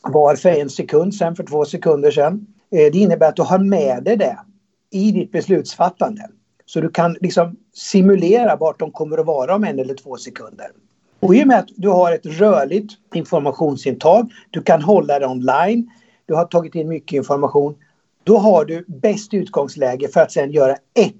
var 0.03 0.35
för 0.35 0.49
en 0.49 0.69
sekund 0.69 1.15
sen, 1.15 1.35
för 1.35 1.43
två 1.43 1.65
sekunder 1.65 2.11
sen. 2.11 2.47
Eh, 2.71 2.91
det 2.91 2.97
innebär 2.97 3.27
att 3.27 3.35
du 3.35 3.41
har 3.41 3.59
med 3.59 4.03
dig 4.03 4.17
det 4.17 4.37
i 4.91 5.11
ditt 5.11 5.31
beslutsfattande. 5.31 6.29
Så 6.65 6.81
du 6.81 6.89
kan 6.89 7.17
liksom 7.21 7.55
simulera 7.73 8.55
vart 8.55 8.79
de 8.79 8.91
kommer 8.91 9.17
att 9.17 9.25
vara 9.25 9.55
om 9.55 9.63
en 9.63 9.79
eller 9.79 9.93
två 9.93 10.17
sekunder. 10.17 10.67
Och 11.19 11.35
i 11.35 11.43
och 11.43 11.47
med 11.47 11.59
att 11.59 11.69
du 11.75 11.89
har 11.89 12.11
ett 12.11 12.25
rörligt 12.25 12.93
informationsintag, 13.13 14.31
du 14.51 14.61
kan 14.61 14.81
hålla 14.81 15.19
det 15.19 15.27
online, 15.27 15.89
du 16.25 16.33
har 16.33 16.45
tagit 16.45 16.75
in 16.75 16.87
mycket 16.87 17.17
information, 17.17 17.75
då 18.23 18.37
har 18.37 18.65
du 18.65 18.85
bäst 18.87 19.33
utgångsläge 19.33 20.07
för 20.07 20.21
att 20.21 20.31
sedan 20.31 20.51
göra 20.51 20.73
ett 20.73 21.13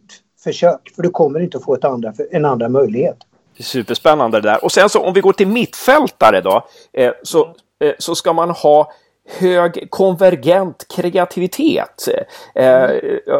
försök. 0.43 0.91
För 0.95 1.03
du 1.03 1.09
kommer 1.09 1.39
inte 1.39 1.57
att 1.57 1.63
få 1.63 1.73
ett 1.73 1.83
andra, 1.83 2.13
en 2.31 2.45
andra 2.45 2.69
möjlighet. 2.69 3.17
Superspännande 3.59 4.41
det 4.41 4.49
där. 4.49 4.63
Och 4.63 4.71
sen 4.71 4.89
så 4.89 4.99
om 4.99 5.13
vi 5.13 5.21
går 5.21 5.33
till 5.33 5.47
mittfältare 5.47 6.41
då, 6.41 6.65
eh, 6.93 7.11
så, 7.23 7.55
eh, 7.79 7.93
så 7.99 8.15
ska 8.15 8.33
man 8.33 8.49
ha 8.49 8.91
hög 9.27 9.87
konvergent 9.89 10.85
kreativitet. 10.95 12.07
Eh, 12.55 12.89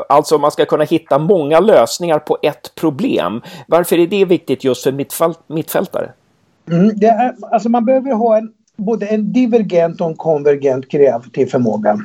alltså 0.10 0.38
man 0.38 0.52
ska 0.52 0.66
kunna 0.66 0.84
hitta 0.84 1.20
många 1.20 1.60
lösningar 1.60 2.20
på 2.20 2.38
ett 2.42 2.76
problem. 2.76 3.42
Varför 3.68 4.00
är 4.00 4.08
det 4.08 4.26
viktigt 4.26 4.64
just 4.64 4.84
för 4.84 4.92
mittfält, 4.92 5.40
mittfältare? 5.48 6.12
Mm, 6.72 6.92
det 6.96 7.08
är, 7.08 7.36
alltså 7.52 7.70
man 7.70 7.86
behöver 7.86 8.14
ha 8.14 8.38
en, 8.38 8.54
både 8.76 9.06
en 9.06 9.34
divergent 9.34 10.02
och 10.02 10.08
en 10.08 10.16
konvergent 10.16 10.92
kreativ 10.92 11.46
förmåga. 11.46 12.00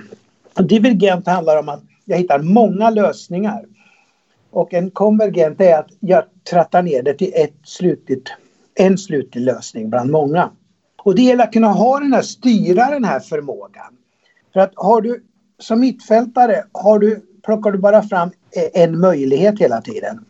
Divergent 0.55 1.27
handlar 1.27 1.59
om 1.59 1.69
att 1.69 1.83
jag 2.05 2.17
hittar 2.17 2.39
många 2.39 2.91
lösningar. 2.91 3.65
Och 4.51 4.75
en 4.75 4.91
konvergent 4.91 5.61
är 5.61 5.79
att 5.79 5.89
jag 6.01 6.25
trattar 6.51 6.83
ner 6.83 7.03
det 7.03 7.15
till 7.15 7.33
ett 7.35 7.57
slutligt, 7.65 8.29
en 8.75 8.99
slutlig 8.99 9.43
lösning 9.43 9.91
bland 9.91 10.11
många. 10.11 10.51
Och 11.05 11.15
det 11.15 11.23
gäller 11.23 11.45
att 11.45 11.53
kunna 11.53 11.69
ha 11.69 12.01
den 12.01 12.13
här, 12.13 12.23
styra 12.23 12.91
den 12.91 13.05
här 13.05 13.21
förmågan. 13.21 13.97
För 14.53 14.61
att 14.61 14.73
har 14.77 15.01
du 15.01 15.25
som 15.59 15.81
mittfältare, 15.81 16.65
har 16.73 16.99
du, 16.99 17.27
plockar 17.43 17.73
du 17.73 17.79
bara 17.79 18.03
fram 18.03 18.29
e, 18.29 18.83
en 18.83 19.01
möjlighet 19.01 19.61
hela 19.61 19.81
tiden 19.81 20.25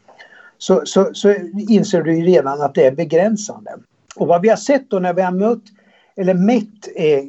så, 0.58 0.82
så, 0.84 1.10
så 1.12 1.34
inser 1.68 2.02
du 2.02 2.12
redan 2.12 2.60
att 2.62 2.74
det 2.74 2.86
är 2.86 2.92
begränsande. 2.92 3.70
Och 4.16 4.26
vad 4.26 4.42
vi 4.42 4.48
har 4.48 4.56
sett 4.56 4.90
då 4.90 4.98
när 4.98 5.14
vi 5.14 5.22
har 5.22 5.32
mött 5.32 5.62
eller 6.16 6.34
mätt 6.34 6.88
eh, 6.96 7.24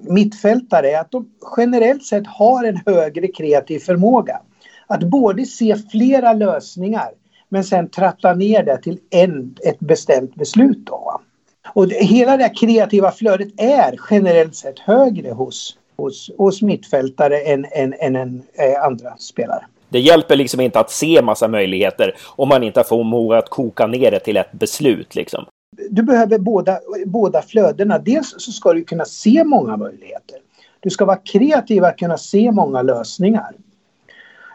mittfältare 0.00 0.90
är 0.90 1.00
att 1.00 1.10
de 1.10 1.30
generellt 1.56 2.04
sett 2.04 2.26
har 2.26 2.64
en 2.64 2.80
högre 2.86 3.28
kreativ 3.28 3.78
förmåga. 3.78 4.40
Att 4.86 5.00
både 5.00 5.46
se 5.46 5.76
flera 5.90 6.32
lösningar 6.32 7.08
men 7.48 7.64
sen 7.64 7.88
tratta 7.88 8.34
ner 8.34 8.62
det 8.62 8.82
till 8.82 8.98
en, 9.10 9.54
ett 9.64 9.78
bestämt 9.78 10.34
beslut. 10.34 10.86
Då. 10.86 11.20
Och 11.66 11.88
det, 11.88 12.04
hela 12.04 12.36
det 12.36 12.48
kreativa 12.48 13.12
flödet 13.12 13.48
är 13.56 13.98
generellt 14.10 14.56
sett 14.56 14.78
högre 14.78 15.30
hos, 15.30 15.76
hos, 15.96 16.30
hos 16.38 16.62
mittfältare 16.62 17.40
än, 17.40 17.66
än, 17.72 17.94
än, 18.00 18.16
än 18.16 18.42
äh, 18.54 18.84
andra 18.84 19.16
spelare. 19.18 19.64
Det 19.88 20.00
hjälper 20.00 20.36
liksom 20.36 20.60
inte 20.60 20.80
att 20.80 20.90
se 20.90 21.22
massa 21.22 21.48
möjligheter 21.48 22.14
om 22.36 22.48
man 22.48 22.62
inte 22.62 22.84
får 22.84 22.96
förmåga 22.96 23.38
att 23.38 23.48
koka 23.48 23.86
ner 23.86 24.10
det 24.10 24.20
till 24.20 24.36
ett 24.36 24.52
beslut. 24.52 25.14
Liksom. 25.14 25.44
Du 25.90 26.02
behöver 26.02 26.38
båda, 26.38 26.78
båda 27.06 27.42
flödena. 27.42 27.98
Dels 27.98 28.34
så 28.38 28.52
ska 28.52 28.72
du 28.72 28.84
kunna 28.84 29.04
se 29.04 29.44
många 29.44 29.76
möjligheter. 29.76 30.38
Du 30.80 30.90
ska 30.90 31.04
vara 31.04 31.16
kreativ 31.16 31.84
att 31.84 31.98
kunna 31.98 32.18
se 32.18 32.52
många 32.52 32.82
lösningar. 32.82 33.52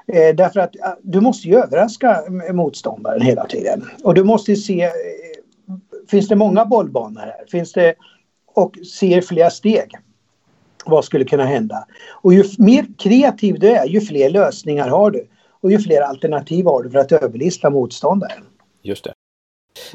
Eh, 0.07 0.35
därför 0.35 0.59
att 0.59 0.75
eh, 0.75 0.81
du 1.01 1.21
måste 1.21 1.47
ju 1.47 1.55
överraska 1.55 2.23
motståndaren 2.53 3.21
hela 3.21 3.45
tiden. 3.45 3.89
Och 4.03 4.13
du 4.13 4.23
måste 4.23 4.55
se, 4.55 4.83
eh, 4.83 4.91
finns 6.11 6.27
det 6.27 6.35
många 6.35 6.65
bollbanor 6.65 7.19
här? 7.19 7.45
Finns 7.51 7.73
det, 7.73 7.95
och 8.45 8.77
ser 8.77 9.21
flera 9.21 9.49
steg. 9.49 9.91
Vad 10.85 11.05
skulle 11.05 11.25
kunna 11.25 11.45
hända? 11.45 11.85
Och 12.11 12.33
ju 12.33 12.43
mer 12.57 12.85
kreativ 12.97 13.59
du 13.59 13.69
är, 13.69 13.85
ju 13.85 14.01
fler 14.01 14.29
lösningar 14.29 14.89
har 14.89 15.11
du. 15.11 15.27
Och 15.61 15.71
ju 15.71 15.79
fler 15.79 16.01
alternativ 16.01 16.65
har 16.65 16.83
du 16.83 16.89
för 16.89 16.99
att 16.99 17.11
överlista 17.11 17.69
motståndaren. 17.69 18.43
Just 18.81 19.03
det. 19.03 19.13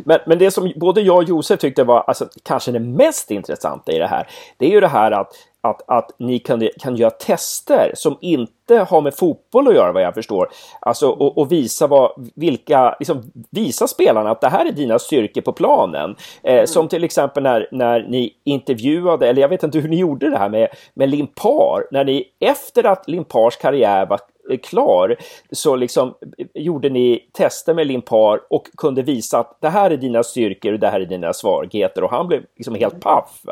Men, 0.05 0.19
men 0.27 0.39
det 0.39 0.51
som 0.51 0.73
både 0.77 1.01
jag 1.01 1.17
och 1.17 1.25
Josef 1.25 1.61
tyckte 1.61 1.85
var 1.85 2.01
alltså, 2.01 2.29
kanske 2.43 2.73
det 2.73 2.81
mest 2.81 3.31
intressanta 3.31 3.93
i 3.93 3.99
det 3.99 4.07
här, 4.07 4.29
det 4.57 4.67
är 4.67 4.71
ju 4.71 4.81
det 4.81 4.89
här 4.89 5.11
att 5.11 5.33
att, 5.71 5.83
att 5.87 6.11
ni 6.19 6.39
kan, 6.39 6.69
kan 6.81 6.97
göra 6.97 7.11
tester 7.11 7.91
som 7.95 8.19
inte 8.21 8.79
har 8.89 9.01
med 9.01 9.15
fotboll 9.15 9.69
att 9.69 9.75
göra 9.75 9.93
vad 9.93 10.03
jag 10.03 10.15
förstår. 10.15 10.49
Alltså 10.81 11.09
och, 11.09 11.39
och 11.39 11.53
visa 11.53 11.87
vad, 11.87 12.13
vilka, 12.35 12.97
liksom 12.99 13.23
visa 13.51 13.87
spelarna 13.87 14.31
att 14.31 14.41
det 14.41 14.49
här 14.49 14.67
är 14.67 14.73
dina 14.73 14.99
styrkor 14.99 15.41
på 15.41 15.53
planen. 15.53 16.17
Eh, 16.43 16.55
mm. 16.55 16.67
Som 16.67 16.89
till 16.89 17.05
exempel 17.05 17.43
när, 17.43 17.69
när 17.73 18.03
ni 18.09 18.33
intervjuade, 18.45 19.29
eller 19.29 19.43
jag 19.43 19.49
vet 19.49 19.63
inte 19.63 19.79
hur 19.79 19.89
ni 19.89 19.97
gjorde 19.97 20.31
det 20.31 20.39
här 20.39 20.49
med, 20.49 20.69
med 20.95 21.09
Limpar, 21.09 21.87
när 21.91 22.05
ni 22.05 22.25
efter 22.41 22.87
att 22.87 23.09
Limpars 23.09 23.57
karriär 23.57 24.07
var 24.07 24.21
klar 24.63 25.17
så 25.51 25.77
liksom 25.77 26.15
gjorde 26.57 26.89
ni 26.89 27.31
tester 27.33 27.75
med 27.75 27.87
Limpar 27.87 28.41
och 28.51 28.69
kunde 28.77 29.03
visa 29.03 29.39
att 29.39 29.59
det 29.61 29.69
här 29.69 29.91
är 29.91 29.97
dina 29.97 30.23
styrkor 30.23 30.73
och 30.73 30.79
det 30.79 30.89
här 30.89 31.01
är 31.01 31.07
dina 31.07 31.33
svagheter 31.33 32.05
och 32.05 32.11
han 32.11 32.27
blev 32.27 32.43
liksom 32.57 32.75
helt 32.75 33.01
paff. 33.01 33.43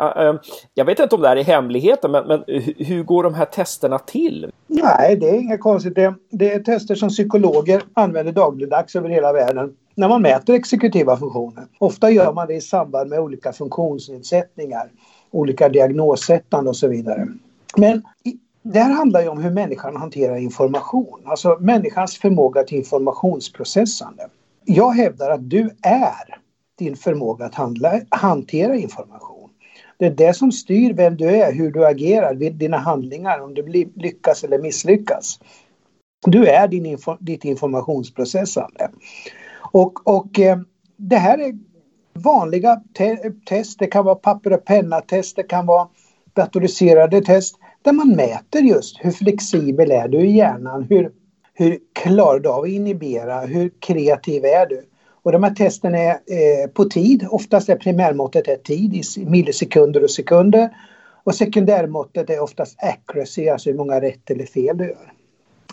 Ehm, 0.00 0.38
jag 0.74 0.84
vet 0.84 1.00
inte 1.00 1.14
om 1.14 1.22
det 1.22 1.28
här 1.28 1.36
är 1.36 1.44
hemligheten 1.44 2.10
men, 2.10 2.26
men 2.26 2.44
hur 2.76 3.02
går 3.02 3.22
de 3.22 3.34
här 3.34 3.44
testerna 3.44 3.98
till? 3.98 4.50
Nej, 4.66 5.16
det 5.16 5.28
är 5.28 5.34
inget 5.34 5.60
konstigt. 5.60 5.94
Det, 5.94 6.14
det 6.30 6.52
är 6.52 6.60
tester 6.60 6.94
som 6.94 7.08
psykologer 7.08 7.82
använder 7.94 8.32
dagligdags 8.32 8.96
över 8.96 9.08
hela 9.08 9.32
världen 9.32 9.72
när 9.94 10.08
man 10.08 10.22
mäter 10.22 10.54
exekutiva 10.54 11.16
funktioner. 11.16 11.64
Ofta 11.78 12.10
gör 12.10 12.32
man 12.32 12.46
det 12.46 12.54
i 12.54 12.60
samband 12.60 13.10
med 13.10 13.20
olika 13.20 13.52
funktionsnedsättningar, 13.52 14.90
olika 15.30 15.68
diagnossättande 15.68 16.70
och 16.70 16.76
så 16.76 16.88
vidare. 16.88 17.28
Men 17.76 18.02
det 18.64 18.80
här 18.80 18.90
handlar 18.90 19.22
ju 19.22 19.28
om 19.28 19.42
hur 19.42 19.50
människan 19.50 19.96
hanterar 19.96 20.36
information, 20.36 21.20
alltså 21.24 21.56
människans 21.60 22.18
förmåga 22.18 22.62
till 22.62 22.78
informationsprocessande. 22.78 24.28
Jag 24.64 24.90
hävdar 24.90 25.30
att 25.30 25.50
du 25.50 25.70
är 25.82 26.38
din 26.78 26.96
förmåga 26.96 27.44
att 27.44 27.54
handla, 27.54 28.00
hantera 28.08 28.76
information. 28.76 29.50
Det 29.98 30.06
är 30.06 30.10
det 30.10 30.34
som 30.34 30.52
styr 30.52 30.94
vem 30.94 31.16
du 31.16 31.28
är, 31.28 31.52
hur 31.52 31.70
du 31.70 31.86
agerar, 31.86 32.34
dina 32.34 32.78
handlingar, 32.78 33.40
om 33.40 33.54
du 33.54 33.90
lyckas 33.94 34.44
eller 34.44 34.58
misslyckas. 34.58 35.40
Du 36.26 36.46
är 36.46 36.68
din 36.68 36.86
info, 36.86 37.16
ditt 37.20 37.44
informationsprocessande. 37.44 38.90
Och, 39.72 40.08
och 40.08 40.40
eh, 40.40 40.58
det 40.96 41.16
här 41.16 41.38
är 41.38 41.58
vanliga 42.12 42.82
te 42.96 43.16
test, 43.46 43.78
det 43.78 43.86
kan 43.86 44.04
vara 44.04 44.14
papper 44.14 44.52
och 44.52 44.64
penna-test, 44.64 45.36
det 45.36 45.42
kan 45.42 45.66
vara 45.66 45.88
datoriserade 46.32 47.20
test 47.20 47.56
där 47.84 47.92
man 47.92 48.08
mäter 48.08 48.60
just 48.60 48.96
hur 49.00 49.10
flexibel 49.10 49.90
är 49.90 50.08
du 50.08 50.20
i 50.20 50.36
hjärnan, 50.36 50.86
hur, 50.90 51.10
hur 51.54 51.78
klarar 51.92 52.40
du 52.40 52.48
av 52.48 52.62
att 52.62 52.68
inhibera, 52.68 53.40
hur 53.40 53.70
kreativ 53.80 54.44
är 54.44 54.66
du? 54.66 54.82
Och 55.22 55.32
de 55.32 55.42
här 55.42 55.54
testen 55.54 55.94
är 55.94 56.10
eh, 56.10 56.70
på 56.74 56.84
tid, 56.84 57.26
oftast 57.30 57.68
är 57.68 57.76
primärmåttet 57.76 58.48
är 58.48 58.56
tid 58.56 58.94
i 58.94 59.24
millisekunder 59.26 60.04
och 60.04 60.10
sekunder. 60.10 60.70
Och 61.24 61.34
sekundärmåttet 61.34 62.30
är 62.30 62.40
oftast 62.40 62.76
accuracy, 62.82 63.48
alltså 63.48 63.70
hur 63.70 63.76
många 63.76 64.00
rätt 64.00 64.30
eller 64.30 64.46
fel 64.46 64.76
du 64.76 64.84
gör. 64.84 65.12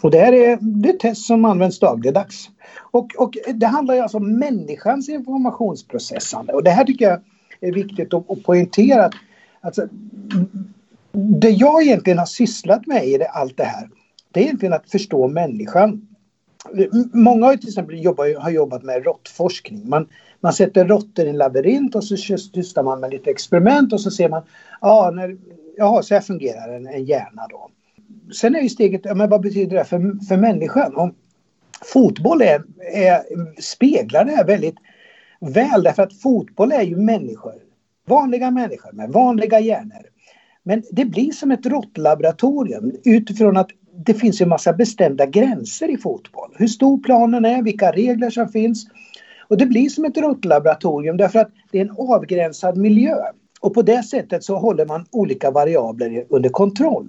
Och 0.02 0.12
det 0.12 0.20
här 0.20 0.34
är, 0.34 0.58
det 0.62 1.00
test 1.00 1.26
som 1.26 1.46
används 1.46 1.80
dagligdags. 1.80 2.50
Och, 2.92 3.16
och 3.18 3.38
det 3.54 3.66
handlar 3.66 3.96
ju 3.96 4.02
alltså 4.02 4.18
om 4.18 4.40
människans 4.40 5.10
informationsprocessande. 5.10 6.54
Och 6.54 6.64
det 6.64 6.72
här 6.72 6.86
tycker 6.86 7.06
jag 7.06 7.20
är 7.62 7.74
viktigt 7.74 8.14
att, 8.14 8.32
att 8.32 8.44
poängtera. 8.44 9.10
Alltså, 9.62 9.88
det 11.14 11.50
jag 11.50 11.84
egentligen 11.84 12.20
har 12.20 12.26
sysslat 12.26 12.88
med 12.88 13.06
i 13.06 13.18
det, 13.18 13.28
allt 13.28 13.58
det 13.58 13.64
här, 13.64 13.90
det 14.32 14.40
är 14.40 14.44
egentligen 14.44 14.74
att 14.74 14.90
förstå 14.92 15.28
människan. 15.28 16.08
Många 17.14 17.46
har 17.46 17.56
till 17.56 17.70
exempel 17.70 18.04
jobbat, 18.04 18.38
har 18.38 18.50
jobbat 18.50 18.84
med 18.84 19.06
råttforskning. 19.06 19.90
Man, 19.90 20.08
man 20.40 20.54
sätter 20.54 20.86
råttor 20.86 21.26
i 21.26 21.30
en 21.30 21.38
labyrint 21.38 21.96
och 21.96 22.04
så 22.04 22.18
sysslar 22.18 22.84
man 22.84 23.00
med 23.00 23.12
lite 23.12 23.30
experiment 23.30 23.94
och 23.94 24.02
så 24.02 24.12
ser 24.12 24.30
man, 24.30 24.44
ja, 24.82 25.12
när, 25.16 25.38
ja 25.78 26.02
så 26.04 26.14
här 26.14 26.22
fungerar 26.22 26.74
en, 26.74 26.88
en 26.88 27.06
hjärna 27.06 27.48
då. 27.50 27.70
Sen 28.34 28.56
är 28.56 28.62
ju 28.62 28.70
steget, 28.70 29.02
ja, 29.04 29.14
men 29.14 29.30
vad 29.30 29.42
betyder 29.42 29.78
det 29.78 29.84
för, 29.84 30.26
för 30.28 30.38
människan? 30.38 30.96
Och 30.96 31.12
fotboll 31.94 32.42
är, 32.42 32.64
är, 32.94 33.22
speglar 33.62 34.26
det 34.26 34.32
här 34.32 34.46
väldigt 34.46 34.78
väl 35.40 35.84
därför 35.84 36.04
att 36.04 36.22
fotboll 36.22 36.72
är 36.72 36.82
ju 36.82 36.96
människor. 36.96 37.56
Vanliga 38.08 38.52
människor 38.52 38.92
med 38.92 39.10
vanliga 39.10 39.60
hjärnor 39.60 40.11
men 40.64 40.84
det 40.92 41.06
blir 41.06 41.32
som 41.32 41.52
ett 41.52 41.66
råttlaboratorium 41.66 42.92
utifrån 43.04 43.58
att 43.58 43.70
det 44.06 44.14
finns 44.14 44.42
en 44.42 44.50
massa 44.50 44.74
bestämda 44.74 45.26
gränser 45.26 45.90
i 45.90 45.98
fotboll. 45.98 46.50
Hur 46.58 46.68
stor 46.68 46.98
planen 46.98 47.46
är, 47.46 47.64
vilka 47.64 47.92
regler 47.92 48.30
som 48.30 48.48
finns. 48.50 48.88
Och 49.48 49.58
det 49.58 49.66
blir 49.66 49.90
som 49.90 50.06
ett 50.06 50.18
råttlaboratorium 50.18 51.18
därför 51.18 51.40
att 51.40 51.52
det 51.72 51.78
är 51.78 51.82
en 51.82 51.96
avgränsad 51.98 52.78
miljö. 52.78 53.16
Och 53.60 53.74
på 53.74 53.82
det 53.82 54.04
sättet 54.04 54.44
så 54.44 54.58
håller 54.58 54.86
man 54.86 55.06
olika 55.12 55.52
variabler 55.52 56.26
under 56.30 56.50
kontroll. 56.50 57.08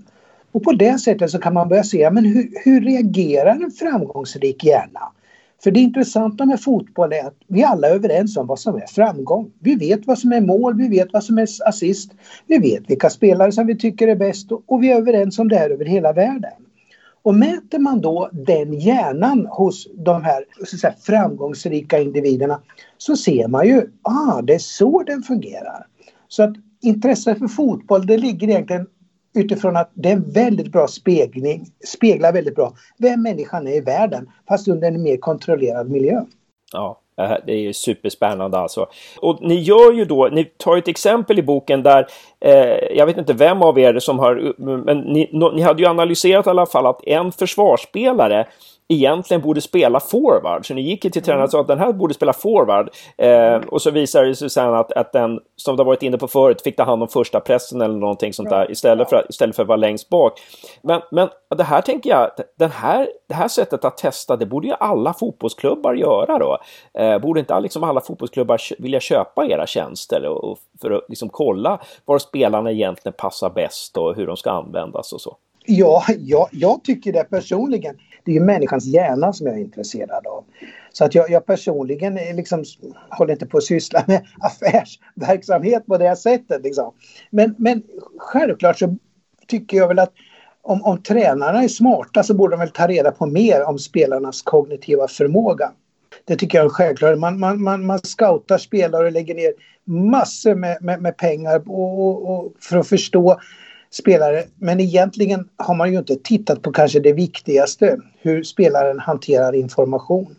Och 0.52 0.62
på 0.62 0.73
det 0.73 0.99
sättet 0.99 1.30
så 1.30 1.38
kan 1.38 1.54
man 1.54 1.68
börja 1.68 1.85
se, 1.85 2.11
men 2.11 2.25
hur, 2.25 2.50
hur 2.64 2.80
reagerar 2.80 3.54
en 3.54 3.71
framgångsrik 3.71 4.64
hjärna? 4.64 5.12
För 5.62 5.71
det 5.71 5.81
intressanta 5.81 6.47
med 6.47 6.61
fotboll 6.61 7.12
är 7.12 7.26
att 7.26 7.37
vi 7.47 7.64
alla 7.64 7.88
är 7.88 7.95
överens 7.95 8.37
om 8.37 8.47
vad 8.47 8.59
som 8.59 8.76
är 8.76 8.87
framgång. 8.87 9.50
Vi 9.59 9.75
vet 9.75 10.07
vad 10.07 10.19
som 10.19 10.33
är 10.33 10.40
mål, 10.40 10.76
vi 10.76 10.88
vet 10.88 11.12
vad 11.12 11.25
som 11.25 11.38
är 11.38 11.49
assist, 11.69 12.12
vi 12.47 12.59
vet 12.59 12.90
vilka 12.90 13.11
spelare 13.11 13.52
som 13.52 13.66
vi 13.66 13.78
tycker 13.78 14.09
är 14.09 14.16
bäst 14.16 14.49
och 14.66 14.83
vi 14.83 14.92
är 14.92 14.97
överens 14.97 15.38
om 15.38 15.49
det 15.49 15.57
här 15.57 15.71
över 15.71 15.85
hela 15.85 16.12
världen. 16.12 16.52
Och 17.23 17.35
mäter 17.35 17.78
man 17.78 18.00
då 18.00 18.31
den 18.33 18.73
hjärnan 18.73 19.47
hos 19.47 19.88
de 19.95 20.23
här 20.23 20.45
säga, 20.76 20.95
framgångsrika 21.00 21.99
individerna 21.99 22.61
så 22.99 23.16
ser 23.16 23.49
man 23.49 23.66
ju, 23.69 23.83
ah, 24.02 24.42
det 24.42 24.54
är 24.54 24.59
så 24.59 25.02
den 25.02 25.23
fungerar. 25.23 25.87
Så 26.28 26.42
att 26.42 26.54
intresset 26.81 27.38
för 27.38 27.49
fotboll 27.49 28.07
det 28.07 28.16
ligger 28.16 28.49
egentligen 28.49 28.87
utifrån 29.35 29.77
att 29.77 29.91
det 29.95 30.09
är 30.09 30.12
en 30.12 30.31
väldigt 30.31 30.73
bra 30.73 30.89
spegling, 30.89 31.67
speglar 31.87 32.33
väldigt 32.33 32.55
bra 32.55 32.73
vem 32.99 33.23
människan 33.23 33.67
är 33.67 33.73
i 33.73 33.81
världen 33.81 34.31
fast 34.49 34.69
under 34.69 34.89
en 34.89 35.03
mer 35.03 35.17
kontrollerad 35.17 35.91
miljö. 35.91 36.21
Ja, 36.73 37.03
det 37.17 37.53
är 37.53 37.59
ju 37.59 37.73
superspännande 37.73 38.59
alltså. 38.59 38.87
Och 39.21 39.39
ni 39.43 39.55
gör 39.55 39.93
ju 39.93 40.05
då, 40.05 40.29
ni 40.33 40.45
tar 40.45 40.77
ett 40.77 40.89
exempel 40.89 41.39
i 41.39 41.43
boken 41.43 41.83
där, 41.83 42.07
eh, 42.41 42.97
jag 42.97 43.07
vet 43.07 43.19
inte 43.19 43.33
vem 43.33 43.62
av 43.62 43.79
er 43.79 43.99
som 43.99 44.19
har, 44.19 44.55
men 44.85 44.99
ni, 44.99 45.31
ni 45.55 45.62
hade 45.62 45.83
ju 45.83 45.89
analyserat 45.89 46.47
i 46.47 46.51
alla 46.51 46.67
fall 46.67 46.87
att 46.87 47.07
en 47.07 47.33
försvarsspelare 47.33 48.47
egentligen 48.92 49.40
borde 49.42 49.61
spela 49.61 50.00
forward. 50.00 50.66
Så 50.66 50.75
ni 50.75 50.82
gick 50.82 51.04
ju 51.04 51.11
till 51.11 51.22
tränaren 51.22 51.44
och 51.44 51.50
sa 51.50 51.61
att 51.61 51.68
den 51.68 51.78
här 51.78 51.92
borde 51.92 52.14
spela 52.14 52.32
forward. 52.32 52.90
Eh, 53.18 53.56
och 53.56 53.82
så 53.82 53.90
visade 53.90 54.28
det 54.28 54.34
sig 54.34 54.50
sen 54.50 54.75
att, 54.75 54.92
att 54.92 55.12
den, 55.12 55.40
som 55.56 55.76
du 55.76 55.84
varit 55.84 56.02
inne 56.02 56.18
på 56.18 56.28
förut, 56.28 56.62
fick 56.62 56.76
ta 56.76 56.84
hand 56.84 57.02
om 57.02 57.08
första 57.08 57.40
pressen 57.40 57.80
eller 57.80 57.94
någonting 57.94 58.32
sånt 58.32 58.50
där 58.50 58.70
istället 58.70 59.11
för, 59.11 59.26
istället 59.28 59.56
för 59.56 59.62
att 59.62 59.68
vara 59.68 59.76
längst 59.76 60.08
bak. 60.08 60.40
Men, 60.82 61.00
men 61.11 61.28
det 61.56 61.64
här 61.64 61.80
tänker 61.80 62.11
jag, 62.11 62.30
den 62.58 62.70
här, 62.70 63.08
det 63.28 63.34
här 63.34 63.49
sättet 63.49 63.84
att 63.84 63.96
testa, 63.96 64.37
det 64.37 64.46
borde 64.46 64.66
ju 64.66 64.75
alla 64.80 65.12
fotbollsklubbar 65.12 65.94
göra 65.94 66.38
då. 66.38 66.58
Eh, 66.94 67.18
borde 67.18 67.40
inte 67.40 67.61
liksom 67.61 67.84
alla 67.84 68.00
fotbollsklubbar 68.00 68.61
vilja 68.82 69.00
köpa 69.00 69.46
era 69.46 69.66
tjänster 69.66 70.26
och, 70.26 70.58
för 70.80 70.90
att 70.90 71.04
liksom 71.08 71.28
kolla 71.28 71.80
var 72.04 72.18
spelarna 72.18 72.70
egentligen 72.70 73.14
passar 73.18 73.50
bäst 73.50 73.96
och 73.96 74.16
hur 74.16 74.26
de 74.26 74.37
ska 74.37 74.50
användas 74.50 75.12
och 75.12 75.20
så? 75.20 75.37
Ja, 75.64 76.04
ja, 76.19 76.49
jag 76.52 76.85
tycker 76.85 77.12
det 77.12 77.25
personligen. 77.25 77.97
Det 78.25 78.31
är 78.31 78.35
ju 78.35 78.40
människans 78.40 78.87
hjärna 78.87 79.33
som 79.33 79.47
jag 79.47 79.57
är 79.57 79.61
intresserad 79.61 80.26
av. 80.26 80.45
Så 80.92 81.04
att 81.04 81.14
jag, 81.14 81.31
jag 81.31 81.47
personligen 81.47 82.19
eh, 82.19 82.35
liksom, 82.35 82.64
håller 83.11 83.33
inte 83.33 83.47
på 83.47 83.59
att 83.59 83.64
syssla 83.64 84.04
med 84.07 84.26
affärsverksamhet 84.40 85.87
på 85.87 85.99
det 85.99 86.16
sättet. 86.16 86.62
Liksom. 86.62 86.92
Men, 87.31 87.54
men 87.59 87.83
självklart 88.19 88.78
så 88.78 88.97
tycker 89.47 89.76
jag 89.76 89.88
väl 89.88 89.99
att 89.99 90.12
om, 90.62 90.83
om 90.83 91.02
tränarna 91.02 91.62
är 91.62 91.69
smarta 91.69 92.23
så 92.23 92.35
borde 92.35 92.52
de 92.52 92.61
väl 92.61 92.71
ta 92.71 92.87
reda 92.87 93.11
på 93.11 93.26
mer 93.26 93.64
om 93.64 93.78
spelarnas 93.78 94.42
kognitiva 94.42 95.09
förmåga. 95.09 95.73
Det 96.25 96.37
tycker 96.37 96.59
jag 96.59 96.64
är 96.64 96.71
självklart. 96.71 97.19
Man, 97.19 97.40
man, 97.40 97.62
man, 97.62 97.87
man 97.87 97.99
scoutar 97.99 98.59
spelare 98.59 99.07
och 99.07 99.12
lägger 99.12 99.35
ner 99.35 99.52
massor 99.85 100.54
med, 100.54 100.78
med, 100.81 101.02
med 101.02 101.16
pengar 101.16 101.62
och, 101.66 102.07
och, 102.07 102.31
och 102.31 102.52
för 102.61 102.76
att 102.76 102.88
förstå 102.88 103.40
spelare. 103.92 104.44
Men 104.56 104.80
egentligen 104.80 105.49
har 105.56 105.75
man 105.75 105.92
ju 105.92 105.99
inte 105.99 106.16
tittat 106.16 106.62
på 106.62 106.72
kanske 106.72 107.00
det 107.00 107.12
viktigaste, 107.12 107.96
hur 108.20 108.42
spelaren 108.42 108.99
hanterar 108.99 109.54
information. 109.54 110.37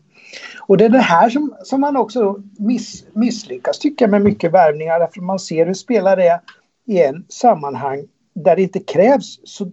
Och 0.67 0.77
det 0.77 0.85
är 0.85 0.89
det 0.89 0.99
här 0.99 1.29
som, 1.29 1.55
som 1.63 1.81
man 1.81 1.97
också 1.97 2.35
miss, 2.59 3.05
misslyckas 3.13 3.79
tycker 3.79 4.05
jag 4.05 4.11
med 4.11 4.21
mycket 4.21 4.51
värvningar. 4.51 4.99
Därför 4.99 5.21
man 5.21 5.39
ser 5.39 5.65
hur 5.65 5.73
spelare 5.73 6.23
är 6.23 6.39
i 6.87 7.03
en 7.03 7.25
sammanhang 7.29 8.03
där 8.35 8.55
det 8.55 8.61
inte 8.61 8.79
krävs, 8.79 9.39
så, 9.43 9.65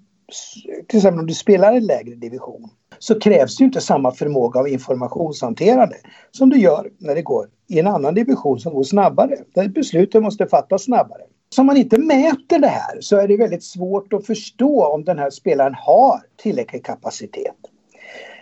till 0.88 0.96
exempel 0.96 1.20
om 1.20 1.26
du 1.26 1.34
spelar 1.34 1.76
i 1.76 1.80
lägre 1.80 2.14
division, 2.14 2.70
så 2.99 3.20
krävs 3.20 3.56
det 3.56 3.64
inte 3.64 3.80
samma 3.80 4.12
förmåga 4.12 4.60
av 4.60 4.68
informationshanterande 4.68 5.96
som 6.30 6.50
du 6.50 6.58
gör 6.58 6.90
när 6.99 7.14
det 7.14 7.22
går 7.22 7.49
i 7.68 7.78
en 7.78 7.87
annan 7.87 8.14
division 8.14 8.60
som 8.60 8.75
går 8.75 8.82
snabbare. 8.82 9.37
Där 9.54 9.68
besluten 9.68 10.22
måste 10.22 10.46
fattas 10.46 10.82
snabbare. 10.82 11.22
Som 11.54 11.62
om 11.62 11.66
man 11.66 11.76
inte 11.76 11.99
mäter 11.99 12.59
det 12.59 12.66
här 12.69 13.00
så 13.00 13.16
är 13.16 13.28
det 13.28 13.37
väldigt 13.37 13.64
svårt 13.64 14.12
att 14.12 14.26
förstå 14.26 14.85
om 14.85 15.04
den 15.04 15.19
här 15.19 15.30
spelaren 15.30 15.75
har 15.75 16.21
tillräcklig 16.37 16.85
kapacitet. 16.85 17.57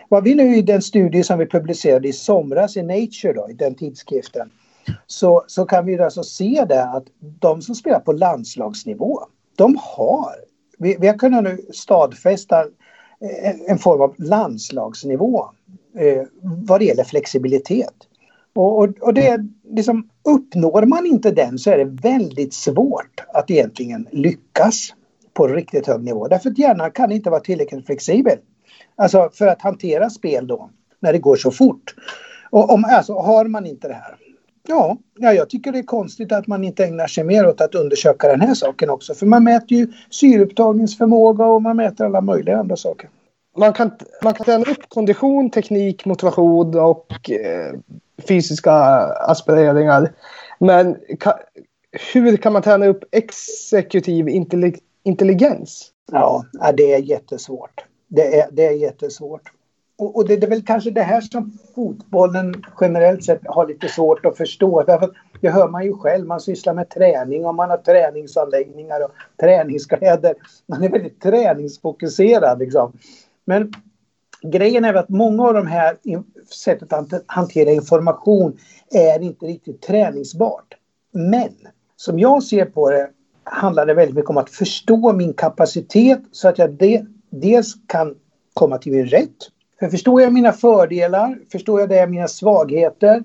Vad 0.09 0.23
vi 0.23 0.35
nu 0.35 0.55
i 0.55 0.61
den 0.61 0.81
studie 0.81 1.23
som 1.23 1.39
vi 1.39 1.45
publicerade 1.45 2.07
i 2.07 2.13
somras 2.13 2.77
i 2.77 2.83
Nature 2.83 3.33
då, 3.33 3.49
i 3.49 3.53
den 3.53 3.75
tidskriften, 3.75 4.51
så, 5.07 5.43
så 5.47 5.65
kan 5.65 5.85
vi 5.85 5.99
alltså 5.99 6.23
se 6.23 6.65
det 6.69 6.83
att 6.83 7.03
de 7.19 7.61
som 7.61 7.75
spelar 7.75 7.99
på 7.99 8.11
landslagsnivå, 8.11 9.19
de 9.55 9.77
har, 9.81 10.35
vi, 10.77 10.97
vi 10.99 11.07
har 11.07 11.17
kunnat 11.17 11.43
nu 11.43 11.65
stadfästa 11.73 12.65
en, 13.43 13.61
en 13.67 13.77
form 13.77 14.01
av 14.01 14.15
landslagsnivå 14.17 15.49
eh, 15.97 16.23
vad 16.41 16.79
det 16.79 16.85
gäller 16.85 17.03
flexibilitet. 17.03 18.08
Och, 18.59 18.79
och, 18.79 18.89
och 19.01 19.13
det 19.13 19.45
liksom, 19.69 20.09
uppnår 20.23 20.85
man 20.85 21.05
inte 21.05 21.31
den 21.31 21.57
så 21.57 21.71
är 21.71 21.77
det 21.77 22.01
väldigt 22.09 22.53
svårt 22.53 23.23
att 23.33 23.51
egentligen 23.51 24.07
lyckas 24.11 24.93
på 25.33 25.47
riktigt 25.47 25.87
hög 25.87 26.03
nivå. 26.03 26.27
Därför 26.27 26.49
att 26.49 26.57
hjärnan 26.57 26.91
kan 26.91 27.11
inte 27.11 27.29
vara 27.29 27.39
tillräckligt 27.39 27.85
flexibel. 27.85 28.37
Alltså 28.95 29.29
för 29.33 29.47
att 29.47 29.61
hantera 29.61 30.09
spel 30.09 30.47
då, 30.47 30.69
när 30.99 31.13
det 31.13 31.19
går 31.19 31.35
så 31.35 31.51
fort. 31.51 31.95
Och 32.49 32.73
om, 32.73 32.85
alltså, 32.85 33.13
har 33.13 33.45
man 33.45 33.65
inte 33.65 33.87
det 33.87 33.93
här, 33.93 34.15
ja, 34.67 34.97
ja, 35.19 35.33
jag 35.33 35.49
tycker 35.49 35.71
det 35.71 35.79
är 35.79 35.83
konstigt 35.83 36.31
att 36.31 36.47
man 36.47 36.63
inte 36.63 36.85
ägnar 36.85 37.07
sig 37.07 37.23
mer 37.23 37.47
åt 37.47 37.61
att 37.61 37.75
undersöka 37.75 38.27
den 38.27 38.41
här 38.41 38.53
saken 38.53 38.89
också. 38.89 39.13
För 39.13 39.25
man 39.25 39.43
mäter 39.43 39.77
ju 39.77 39.87
syreupptagningsförmåga 40.09 41.45
och 41.45 41.61
man 41.61 41.77
mäter 41.77 42.05
alla 42.05 42.21
möjliga 42.21 42.57
andra 42.57 42.75
saker. 42.75 43.09
Man 43.57 43.73
kan, 43.73 43.91
man 44.23 44.33
kan 44.33 44.45
träna 44.45 44.71
upp 44.71 44.89
kondition, 44.89 45.49
teknik, 45.49 46.05
motivation 46.05 46.79
och 46.79 47.29
eh, 47.29 47.73
fysiska 48.27 48.73
aspireringar. 49.27 50.13
Men 50.59 50.97
ka, 51.19 51.39
hur 52.13 52.37
kan 52.37 52.53
man 52.53 52.61
träna 52.61 52.85
upp 52.85 53.03
exekutiv 53.11 54.29
intelligens? 55.03 55.91
Ja, 56.11 56.45
det 56.77 56.93
är 56.93 56.99
jättesvårt. 56.99 57.85
Det 58.07 58.39
är, 58.39 58.47
det 58.51 58.65
är 58.65 58.71
jättesvårt. 58.71 59.51
Och, 59.97 60.15
och 60.15 60.27
det, 60.27 60.35
det 60.35 60.47
är 60.47 60.49
väl 60.49 60.65
kanske 60.65 60.91
det 60.91 61.01
här 61.01 61.21
som 61.21 61.57
fotbollen 61.75 62.63
generellt 62.81 63.23
sett 63.23 63.41
har 63.45 63.67
lite 63.67 63.87
svårt 63.87 64.25
att 64.25 64.37
förstå. 64.37 64.83
Därför 64.83 65.09
det 65.41 65.49
hör 65.49 65.67
man 65.67 65.85
ju 65.85 65.93
själv, 65.93 66.25
man 66.25 66.39
sysslar 66.39 66.73
med 66.73 66.89
träning 66.89 67.45
och 67.45 67.55
man 67.55 67.69
har 67.69 67.77
träningsanläggningar 67.77 69.03
och 69.03 69.11
träningskläder. 69.39 70.35
Man 70.65 70.83
är 70.83 70.89
väldigt 70.89 71.21
träningsfokuserad 71.21 72.59
liksom. 72.59 72.93
Men 73.45 73.73
grejen 74.41 74.85
är 74.85 74.93
att 74.93 75.09
många 75.09 75.43
av 75.43 75.53
de 75.53 75.67
här 75.67 75.97
sättet 76.55 76.93
att 76.93 77.23
hantera 77.25 77.71
information 77.71 78.57
är 78.91 79.21
inte 79.21 79.45
riktigt 79.45 79.81
träningsbart. 79.81 80.75
Men 81.11 81.49
som 81.95 82.19
jag 82.19 82.43
ser 82.43 82.65
på 82.65 82.89
det 82.89 83.09
handlar 83.43 83.85
det 83.85 83.93
väldigt 83.93 84.15
mycket 84.15 84.29
om 84.29 84.37
att 84.37 84.49
förstå 84.49 85.13
min 85.13 85.33
kapacitet 85.33 86.21
så 86.31 86.47
att 86.47 86.57
jag 86.57 86.71
de, 86.71 87.05
dels 87.29 87.73
kan 87.87 88.15
komma 88.53 88.77
till 88.77 88.91
min 88.91 89.05
rätt. 89.05 89.37
För 89.79 89.87
förstår 89.87 90.21
jag 90.21 90.33
mina 90.33 90.51
fördelar, 90.51 91.39
förstår 91.51 91.79
jag 91.79 91.89
det 91.89 92.07
mina 92.07 92.27
svagheter, 92.27 93.23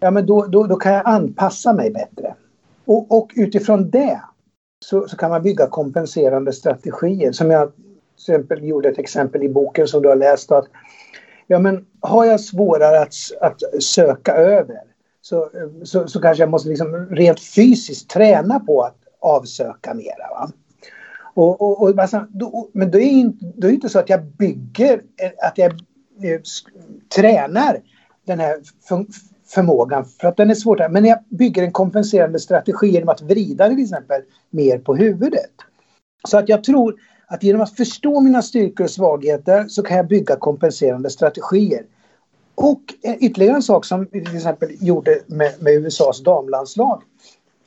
ja 0.00 0.10
men 0.10 0.26
då, 0.26 0.46
då, 0.46 0.66
då 0.66 0.76
kan 0.76 0.92
jag 0.92 1.02
anpassa 1.04 1.72
mig 1.72 1.90
bättre. 1.90 2.34
Och, 2.84 3.18
och 3.18 3.30
utifrån 3.34 3.90
det 3.90 4.20
så, 4.84 5.08
så, 5.08 5.16
kan 5.16 5.30
man 5.30 5.42
bygga 5.42 5.66
kompenserande 5.66 6.52
strategier. 6.52 7.32
Som 7.32 7.50
jag 7.50 7.72
exempel 8.20 8.64
gjorde 8.64 8.88
ett 8.88 8.98
exempel 8.98 9.42
i 9.42 9.48
boken 9.48 9.88
som 9.88 10.02
du 10.02 10.08
har 10.08 10.16
läst. 10.16 10.52
Att 10.52 10.66
ja 11.46 11.58
men 11.58 11.86
har 12.00 12.24
jag 12.24 12.40
svårare 12.40 13.00
att, 13.00 13.14
att 13.40 13.82
söka 13.82 14.32
över 14.32 14.80
så, 15.20 15.50
så, 15.84 16.08
så 16.08 16.20
kanske 16.20 16.42
jag 16.42 16.50
måste 16.50 16.68
liksom 16.68 17.06
rent 17.10 17.40
fysiskt 17.40 18.10
träna 18.10 18.60
på 18.60 18.82
att 18.82 18.96
avsöka 19.20 19.94
mera. 19.94 20.28
Va? 20.30 20.50
Och, 21.34 21.60
och, 21.60 21.82
och, 21.82 21.98
alltså, 21.98 22.26
men 22.72 22.90
då 22.90 22.98
är, 22.98 23.10
inte, 23.10 23.46
är 23.46 23.52
det 23.56 23.72
inte 23.72 23.88
så 23.88 23.98
att 23.98 24.08
jag 24.08 24.24
bygger, 24.24 25.02
att 25.42 25.58
jag 25.58 25.72
eh, 26.22 26.40
tränar 27.16 27.80
den 28.26 28.40
här 28.40 28.56
förmågan 29.54 30.04
för 30.04 30.28
att 30.28 30.36
den 30.36 30.50
är 30.50 30.54
svårare. 30.54 30.88
Men 30.88 31.04
jag 31.04 31.18
bygger 31.28 31.62
en 31.62 31.72
kompenserande 31.72 32.38
strategi 32.38 32.86
genom 32.86 33.08
att 33.08 33.22
vrida 33.22 33.68
till 33.68 33.82
exempel 33.82 34.22
mer 34.50 34.78
på 34.78 34.96
huvudet. 34.96 35.50
Så 36.28 36.38
att 36.38 36.48
jag 36.48 36.64
tror 36.64 36.94
att 37.30 37.42
genom 37.42 37.60
att 37.60 37.76
förstå 37.76 38.20
mina 38.20 38.42
styrkor 38.42 38.84
och 38.84 38.90
svagheter 38.90 39.68
så 39.68 39.82
kan 39.82 39.96
jag 39.96 40.06
bygga 40.06 40.36
kompenserande 40.36 41.10
strategier. 41.10 41.84
Och 42.54 42.80
eh, 43.02 43.14
ytterligare 43.20 43.56
en 43.56 43.62
sak 43.62 43.84
som 43.84 44.08
vi 44.12 44.24
till 44.24 44.36
exempel 44.36 44.68
gjorde 44.80 45.20
med, 45.26 45.52
med 45.60 45.72
USAs 45.72 46.22
damlandslag. 46.22 47.02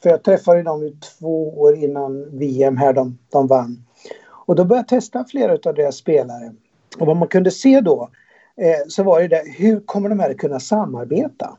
För 0.04 0.10
jag 0.10 0.24
träffade 0.24 0.64
dem 0.64 0.84
ju 0.84 0.96
två 1.20 1.60
år 1.60 1.76
innan 1.76 2.40
VM 2.40 2.78
här 2.78 2.94
de, 2.94 3.18
de 3.32 3.48
vann. 3.48 3.86
Och 4.26 4.56
då 4.56 4.66
började 4.66 4.82
jag 4.90 5.02
testa 5.02 5.26
flera 5.30 5.52
av 5.70 5.76
deras 5.76 5.96
spelare. 5.96 6.54
Och 7.00 7.08
vad 7.08 7.18
man 7.18 7.28
kunde 7.28 7.52
se 7.52 7.82
då 7.82 8.10
eh, 8.58 8.88
så 8.88 9.04
var 9.04 9.22
det 9.22 9.28
där, 9.28 9.44
hur 9.58 9.80
kommer 9.80 10.10
de 10.10 10.20
här 10.20 10.30
att 10.30 10.38
kunna 10.38 10.60
samarbeta? 10.60 11.58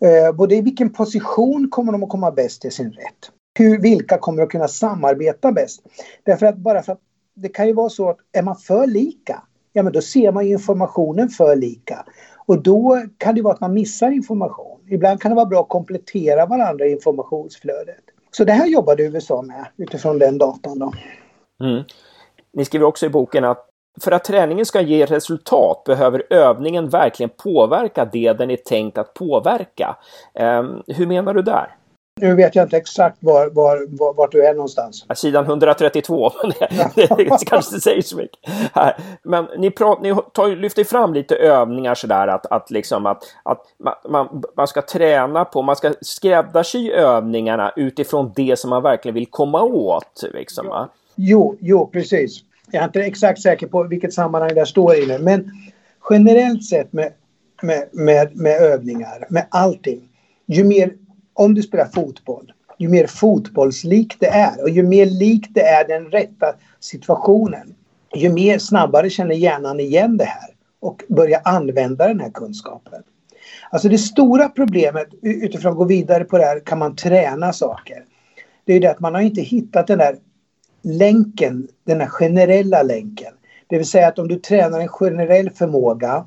Eh, 0.00 0.32
både 0.32 0.54
i 0.56 0.60
vilken 0.60 0.90
position 0.90 1.68
kommer 1.70 1.92
de 1.92 2.02
att 2.02 2.08
komma 2.08 2.30
bäst 2.30 2.62
till 2.62 2.72
sin 2.72 2.92
rätt? 2.92 3.30
Hur, 3.58 3.80
vilka 3.80 4.18
kommer 4.18 4.42
att 4.42 4.50
kunna 4.50 4.68
samarbeta 4.68 5.52
bäst? 5.52 5.82
Därför 6.24 6.46
att 6.46 6.56
bara 6.56 6.82
för 6.82 6.92
att 6.92 7.00
det 7.42 7.48
kan 7.48 7.66
ju 7.66 7.72
vara 7.72 7.88
så 7.88 8.10
att 8.10 8.16
är 8.32 8.42
man 8.42 8.56
för 8.56 8.86
lika, 8.86 9.42
ja 9.72 9.82
men 9.82 9.92
då 9.92 10.00
ser 10.00 10.32
man 10.32 10.46
informationen 10.46 11.28
för 11.28 11.56
lika. 11.56 12.04
Och 12.46 12.62
då 12.62 13.02
kan 13.18 13.34
det 13.34 13.42
vara 13.42 13.54
att 13.54 13.60
man 13.60 13.74
missar 13.74 14.10
information. 14.10 14.80
Ibland 14.90 15.20
kan 15.20 15.30
det 15.30 15.34
vara 15.34 15.46
bra 15.46 15.60
att 15.60 15.68
komplettera 15.68 16.46
varandra 16.46 16.86
i 16.86 16.92
informationsflödet. 16.92 18.04
Så 18.30 18.44
det 18.44 18.52
här 18.52 18.66
jobbade 18.66 19.02
USA 19.02 19.42
med 19.42 19.66
utifrån 19.76 20.18
den 20.18 20.38
datan. 20.38 20.78
Då. 20.78 20.92
Mm. 21.64 21.82
Ni 22.52 22.64
skriver 22.64 22.86
också 22.86 23.06
i 23.06 23.08
boken 23.08 23.44
att 23.44 23.68
för 24.00 24.12
att 24.12 24.24
träningen 24.24 24.66
ska 24.66 24.80
ge 24.80 25.06
resultat 25.06 25.84
behöver 25.84 26.22
övningen 26.30 26.88
verkligen 26.88 27.30
påverka 27.36 28.04
det 28.04 28.32
den 28.32 28.50
är 28.50 28.56
tänkt 28.56 28.98
att 28.98 29.14
påverka. 29.14 29.96
Um, 30.34 30.82
hur 30.86 31.06
menar 31.06 31.34
du 31.34 31.42
där? 31.42 31.76
Nu 32.22 32.34
vet 32.34 32.54
jag 32.54 32.64
inte 32.64 32.76
exakt 32.76 33.16
var, 33.20 33.50
var, 33.50 33.86
var, 33.98 34.14
vart 34.14 34.32
du 34.32 34.46
är 34.46 34.54
någonstans. 34.54 35.04
Sidan 35.14 35.44
132. 35.44 36.30
det, 36.94 37.06
det 37.16 37.24
kanske 37.24 37.56
inte 37.56 37.80
säger 37.80 38.02
så 38.02 38.16
mycket. 38.16 38.38
Här. 38.72 38.96
Men 39.22 39.48
ni, 39.58 39.70
prat, 39.70 40.02
ni 40.02 40.14
tar, 40.32 40.56
lyfter 40.56 40.84
fram 40.84 41.14
lite 41.14 41.36
övningar 41.36 41.94
sådär 41.94 42.28
att, 42.28 42.46
att, 42.46 42.70
liksom 42.70 43.06
att, 43.06 43.22
att 43.42 43.60
man, 44.08 44.42
man 44.56 44.68
ska 44.68 44.82
träna 44.82 45.44
på, 45.44 45.62
man 45.62 45.76
ska 45.76 45.94
skräddarsy 46.00 46.90
övningarna 46.90 47.72
utifrån 47.76 48.32
det 48.36 48.58
som 48.58 48.70
man 48.70 48.82
verkligen 48.82 49.14
vill 49.14 49.26
komma 49.26 49.62
åt. 49.62 50.24
Liksom, 50.34 50.66
va? 50.66 50.88
Jo, 51.14 51.56
jo, 51.60 51.86
precis. 51.86 52.40
Jag 52.70 52.80
är 52.80 52.84
inte 52.84 53.00
exakt 53.00 53.42
säker 53.42 53.66
på 53.66 53.82
vilket 53.82 54.12
sammanhang 54.12 54.54
det 54.54 54.66
står 54.66 54.94
i 54.94 55.06
nu. 55.06 55.18
Men 55.18 55.50
generellt 56.10 56.64
sett 56.64 56.92
med, 56.92 57.12
med, 57.62 57.88
med, 57.92 58.36
med 58.36 58.62
övningar, 58.62 59.26
med 59.28 59.46
allting. 59.50 60.08
Ju 60.46 60.64
mer 60.64 60.92
om 61.34 61.54
du 61.54 61.62
spelar 61.62 61.86
fotboll, 61.86 62.52
ju 62.78 62.88
mer 62.88 63.06
fotbollslikt 63.06 64.20
det 64.20 64.26
är 64.26 64.62
och 64.62 64.70
ju 64.70 64.82
mer 64.82 65.06
likt 65.06 65.50
det 65.54 65.62
är 65.62 65.88
den 65.88 66.10
rätta 66.10 66.54
situationen, 66.80 67.74
ju 68.14 68.32
mer 68.32 68.58
snabbare 68.58 69.10
känner 69.10 69.34
hjärnan 69.34 69.80
igen 69.80 70.16
det 70.16 70.24
här 70.24 70.50
och 70.80 71.02
börjar 71.08 71.40
använda 71.44 72.08
den 72.08 72.20
här 72.20 72.30
kunskapen. 72.30 73.02
Alltså 73.70 73.88
det 73.88 73.98
stora 73.98 74.48
problemet 74.48 75.08
utifrån 75.22 75.72
att 75.72 75.78
gå 75.78 75.84
vidare 75.84 76.24
på 76.24 76.38
det 76.38 76.44
här, 76.44 76.60
kan 76.60 76.78
man 76.78 76.96
träna 76.96 77.52
saker? 77.52 78.04
Det 78.64 78.72
är 78.72 78.80
det 78.80 78.90
att 78.90 79.00
man 79.00 79.14
har 79.14 79.20
inte 79.20 79.40
hittat 79.40 79.86
den 79.86 79.98
där 79.98 80.16
länken, 80.82 81.68
den 81.84 82.00
här 82.00 82.08
generella 82.08 82.82
länken. 82.82 83.32
Det 83.66 83.76
vill 83.78 83.86
säga 83.86 84.08
att 84.08 84.18
om 84.18 84.28
du 84.28 84.38
tränar 84.38 84.80
en 84.80 84.88
generell 84.88 85.50
förmåga 85.50 86.26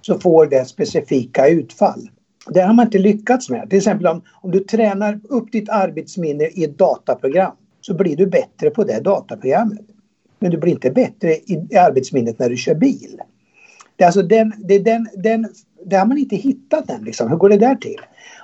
så 0.00 0.18
får 0.18 0.46
det 0.46 0.64
specifika 0.64 1.48
utfall. 1.48 2.10
Det 2.46 2.60
har 2.60 2.74
man 2.74 2.86
inte 2.86 2.98
lyckats 2.98 3.50
med. 3.50 3.70
Till 3.70 3.78
exempel 3.78 4.06
om, 4.06 4.22
om 4.32 4.50
du 4.50 4.60
tränar 4.60 5.20
upp 5.28 5.52
ditt 5.52 5.68
arbetsminne 5.68 6.44
i 6.44 6.64
ett 6.64 6.78
dataprogram 6.78 7.52
så 7.80 7.94
blir 7.94 8.16
du 8.16 8.26
bättre 8.26 8.70
på 8.70 8.84
det 8.84 9.00
dataprogrammet. 9.00 9.86
Men 10.38 10.50
du 10.50 10.56
blir 10.56 10.72
inte 10.72 10.90
bättre 10.90 11.34
i, 11.34 11.66
i 11.70 11.76
arbetsminnet 11.76 12.38
när 12.38 12.48
du 12.48 12.56
kör 12.56 12.74
bil. 12.74 13.20
Det, 13.96 14.04
är 14.04 14.06
alltså 14.06 14.22
den, 14.22 14.52
det, 14.58 14.74
är 14.74 14.80
den, 14.80 15.08
den, 15.16 15.48
det 15.86 15.96
har 15.96 16.06
man 16.06 16.18
inte 16.18 16.36
hittat 16.36 16.90
än. 16.90 17.04
Liksom. 17.04 17.30
Hur 17.30 17.36
går 17.36 17.48
det 17.48 17.56
där 17.56 17.74
till? 17.74 18.00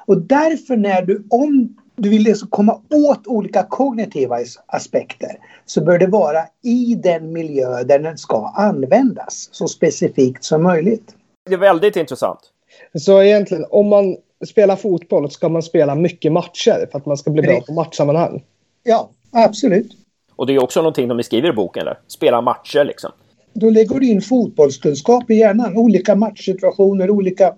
Och 0.06 0.20
därför 0.20 0.76
när 0.76 1.02
du, 1.02 1.26
om 1.30 1.76
du 1.96 2.08
vill 2.08 2.22
liksom 2.22 2.48
komma 2.48 2.80
åt 2.90 3.26
olika 3.26 3.62
kognitiva 3.62 4.38
aspekter 4.66 5.38
så 5.64 5.84
bör 5.84 5.98
det 5.98 6.06
vara 6.06 6.40
i 6.62 6.94
den 6.94 7.32
miljö 7.32 7.84
där 7.84 7.98
den 7.98 8.18
ska 8.18 8.52
användas 8.56 9.48
så 9.52 9.68
specifikt 9.68 10.44
som 10.44 10.62
möjligt. 10.62 11.14
Det 11.48 11.54
är 11.54 11.58
väldigt 11.58 11.96
intressant. 11.96 12.52
Så 12.98 13.22
egentligen, 13.22 13.64
om 13.70 13.88
man 13.88 14.16
spelar 14.46 14.76
fotboll 14.76 15.30
ska 15.30 15.48
man 15.48 15.62
spela 15.62 15.94
mycket 15.94 16.32
matcher 16.32 16.88
för 16.90 16.98
att 16.98 17.06
man 17.06 17.16
ska 17.16 17.30
bli 17.30 17.42
bra 17.42 17.60
på 17.60 17.72
matchsammanhang. 17.72 18.44
Ja, 18.82 19.10
absolut. 19.32 19.92
Och 20.36 20.46
det 20.46 20.54
är 20.54 20.62
också 20.62 20.80
någonting 20.80 21.08
de 21.08 21.22
skriver 21.22 21.48
i 21.48 21.52
boken, 21.52 21.84
där. 21.84 21.98
spela 22.06 22.40
matcher 22.40 22.84
liksom. 22.84 23.10
Då 23.52 23.70
lägger 23.70 24.00
du 24.00 24.06
in 24.06 24.22
fotbollskunskap 24.22 25.30
i 25.30 25.34
hjärnan, 25.34 25.76
olika 25.76 26.14
matchsituationer, 26.14 27.10
olika... 27.10 27.54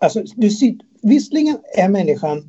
Alltså, 0.00 0.22
du 0.36 0.50
sitter... 0.50 0.86
Visserligen 1.02 1.58
är 1.76 1.88
människan, 1.88 2.44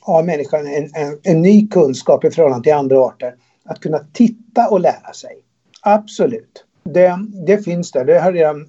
har 0.00 0.22
människan 0.22 0.66
en, 0.66 0.90
en, 0.94 1.18
en 1.22 1.42
ny 1.42 1.68
kunskap 1.68 2.24
i 2.24 2.30
förhållande 2.30 2.64
till 2.64 2.72
andra 2.72 3.00
arter. 3.00 3.34
Att 3.64 3.80
kunna 3.80 3.98
titta 4.12 4.68
och 4.68 4.80
lära 4.80 5.12
sig. 5.12 5.36
Absolut. 5.82 6.64
Det, 6.82 7.18
det 7.46 7.64
finns 7.64 7.92
där. 7.92 8.04
Det 8.04 8.18
har 8.18 8.32
redan 8.32 8.66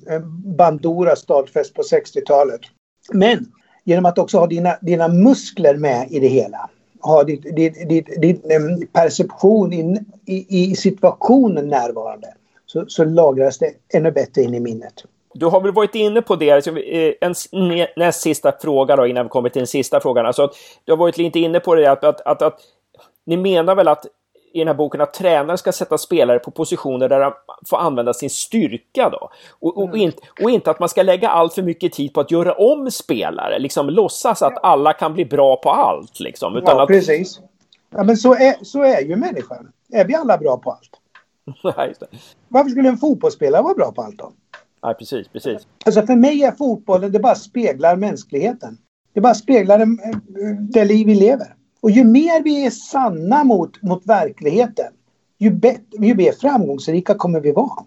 Bandura 0.58 1.16
stadfäst 1.16 1.74
på 1.74 1.82
60-talet. 1.82 2.62
Men 3.14 3.46
genom 3.84 4.06
att 4.06 4.18
också 4.18 4.38
ha 4.38 4.48
dina, 4.48 4.78
dina 4.82 5.08
muskler 5.08 5.76
med 5.76 6.08
i 6.12 6.20
det 6.20 6.28
hela, 6.28 6.70
ha 7.02 7.24
din, 7.24 7.42
ditt, 7.42 7.90
ditt, 7.90 8.22
ditt 8.22 8.44
perception 8.94 9.74
i, 9.74 10.00
i, 10.26 10.72
i, 10.72 10.76
situationen 10.76 11.68
närvarande, 11.68 12.28
så, 12.66 12.86
så 12.88 13.04
lagras 13.04 13.58
det 13.58 13.74
ännu 13.94 14.12
bättre 14.12 14.42
in 14.42 14.54
i 14.54 14.60
minnet. 14.60 15.04
Du 15.34 15.46
har 15.46 15.62
väl 15.62 15.72
varit 15.72 15.96
inne 15.96 16.22
på 16.22 16.36
det, 16.36 16.68
eh, 16.68 17.14
en 17.22 17.36
näst 17.96 18.22
sista 18.22 18.54
fråga 18.62 18.96
då 18.96 19.08
innan 19.08 19.26
vi 19.26 19.30
kommer 19.30 19.50
till 19.50 19.60
den 19.60 19.68
sista 19.68 20.00
frågan. 20.00 20.26
Alltså, 20.26 20.52
du 20.86 20.92
har 20.92 20.98
varit 20.98 21.18
lite 21.18 21.40
inne 21.40 21.60
på 21.60 21.76
det 21.76 21.92
att, 21.92 22.04
att, 22.04 22.22
att, 22.22 22.42
att 22.42 22.60
ni 23.26 23.38
menar 23.38 23.76
väl 23.76 23.88
att 23.88 24.06
i 24.54 24.60
den 24.60 24.68
här 24.68 24.76
boken 24.76 25.02
att 25.02 25.14
tränare 25.14 25.58
ska 25.58 25.72
sätta 25.72 25.98
spelare 25.98 26.40
på 26.40 26.52
positioner 26.52 27.10
där 27.10 27.20
de 27.20 27.34
får 27.66 27.78
använda 27.78 28.14
sin 28.14 28.30
styrka 28.30 29.10
då. 29.10 29.30
Och, 29.60 29.78
och, 29.78 29.88
mm. 29.88 29.96
inte, 29.96 30.22
och 30.42 30.52
inte 30.52 30.72
att 30.72 30.80
man 30.80 30.90
ska 30.90 31.04
lägga 31.04 31.30
allt 31.30 31.54
för 31.54 31.62
mycket 31.62 31.94
tid 31.94 32.14
på 32.14 32.20
att 32.20 32.32
göra 32.32 32.54
om 32.54 32.92
spelare, 32.92 33.60
liksom 33.60 33.90
låtsas 33.90 34.42
att 34.42 34.64
alla 34.64 34.94
kan 34.94 35.14
bli 35.14 35.26
bra 35.26 35.56
på 35.56 35.70
allt. 35.70 36.20
Liksom, 36.20 36.56
utan 36.58 36.78
ja, 36.78 36.84
att... 36.84 36.88
precis. 36.88 37.40
Ja, 37.90 38.04
men 38.04 38.18
så 38.18 38.34
är, 38.34 38.56
så 38.62 38.84
är 38.84 39.02
ju 39.02 39.16
människan. 39.16 39.72
Är 39.92 40.06
vi 40.06 40.16
alla 40.16 40.38
bra 40.38 40.58
på 40.58 40.72
allt? 40.72 41.00
Nej. 41.78 41.94
Varför 42.48 42.70
skulle 42.70 42.90
en 42.90 42.98
fotbollsspelare 42.98 43.62
vara 43.62 43.74
bra 43.74 43.92
på 43.92 44.02
allt 44.02 44.18
då? 44.18 44.32
Nej, 44.84 44.96
precis, 44.96 45.28
precis. 45.28 45.68
Alltså 45.86 46.02
för 46.02 46.16
mig 46.16 46.44
är 46.44 46.52
fotbollen, 46.52 47.12
det 47.12 47.20
bara 47.20 47.36
speglar 47.36 47.96
mänskligheten. 47.96 48.78
Det 49.14 49.22
bara 49.22 49.34
speglar 49.34 49.80
det, 49.80 49.88
det 50.72 50.86
liv 50.86 51.08
vi 51.08 51.16
lever. 51.16 51.48
Och 51.82 51.92
ju 51.92 52.04
mer 52.04 52.44
vi 52.44 52.66
är 52.66 52.70
sanna 52.70 53.44
mot, 53.44 53.82
mot 53.82 54.06
verkligheten, 54.06 54.94
ju, 55.38 55.52
bet, 55.52 55.82
ju 56.00 56.16
mer 56.16 56.32
framgångsrika 56.32 57.14
kommer 57.14 57.40
vi 57.40 57.52
vara. 57.52 57.86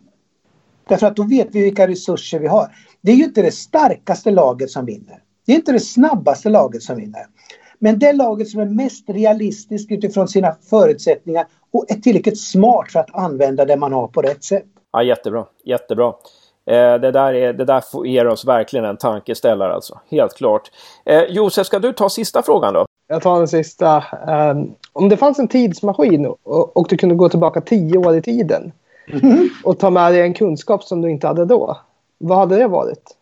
Därför 0.88 1.06
att 1.06 1.16
då 1.16 1.22
vet 1.22 1.48
vi 1.50 1.62
vilka 1.62 1.88
resurser 1.88 2.38
vi 2.38 2.46
har. 2.46 2.76
Det 3.00 3.12
är 3.12 3.16
ju 3.16 3.24
inte 3.24 3.42
det 3.42 3.52
starkaste 3.52 4.30
laget 4.30 4.70
som 4.70 4.86
vinner. 4.86 5.22
Det 5.46 5.52
är 5.52 5.56
inte 5.56 5.72
det 5.72 5.80
snabbaste 5.80 6.48
laget 6.48 6.82
som 6.82 6.96
vinner. 6.96 7.26
Men 7.78 7.98
det 7.98 8.12
laget 8.12 8.48
som 8.48 8.60
är 8.60 8.66
mest 8.66 9.08
realistiskt 9.08 9.92
utifrån 9.92 10.28
sina 10.28 10.56
förutsättningar 10.70 11.46
och 11.72 11.84
är 11.88 11.94
tillräckligt 11.94 12.40
smart 12.40 12.92
för 12.92 13.00
att 13.00 13.14
använda 13.14 13.64
det 13.64 13.76
man 13.76 13.92
har 13.92 14.08
på 14.08 14.22
rätt 14.22 14.44
sätt. 14.44 14.66
Ja, 14.92 15.02
jättebra, 15.02 15.46
jättebra. 15.64 16.06
Eh, 16.66 16.94
det, 16.94 17.10
där 17.10 17.34
är, 17.34 17.52
det 17.52 17.64
där 17.64 18.06
ger 18.06 18.26
oss 18.26 18.44
verkligen 18.44 18.84
en 18.84 18.96
tankeställare 18.96 19.72
alltså. 19.72 20.00
Helt 20.10 20.34
klart. 20.34 20.70
Eh, 21.04 21.22
Josef, 21.22 21.66
ska 21.66 21.78
du 21.78 21.92
ta 21.92 22.08
sista 22.08 22.42
frågan 22.42 22.74
då? 22.74 22.86
Jag 23.12 23.22
tar 23.22 23.38
den 23.38 23.48
sista. 23.48 24.04
Um, 24.26 24.74
om 24.92 25.08
det 25.08 25.16
fanns 25.16 25.38
en 25.38 25.48
tidsmaskin 25.48 26.26
och, 26.26 26.76
och, 26.76 26.86
du 26.88 26.96
kunde 26.96 27.14
gå 27.14 27.28
tillbaka 27.28 27.60
tio 27.60 27.98
år 27.98 28.16
i 28.16 28.22
tiden 28.22 28.72
mm. 29.12 29.48
och 29.64 29.78
ta 29.78 29.90
med 29.90 30.12
dig 30.12 30.20
en 30.20 30.34
kunskap 30.34 30.84
som 30.84 31.02
du 31.02 31.10
inte 31.10 31.26
hade 31.26 31.44
då. 31.44 31.78
Vad 32.18 32.38
hade 32.38 32.56
det 32.56 32.68
varit? 32.68 33.16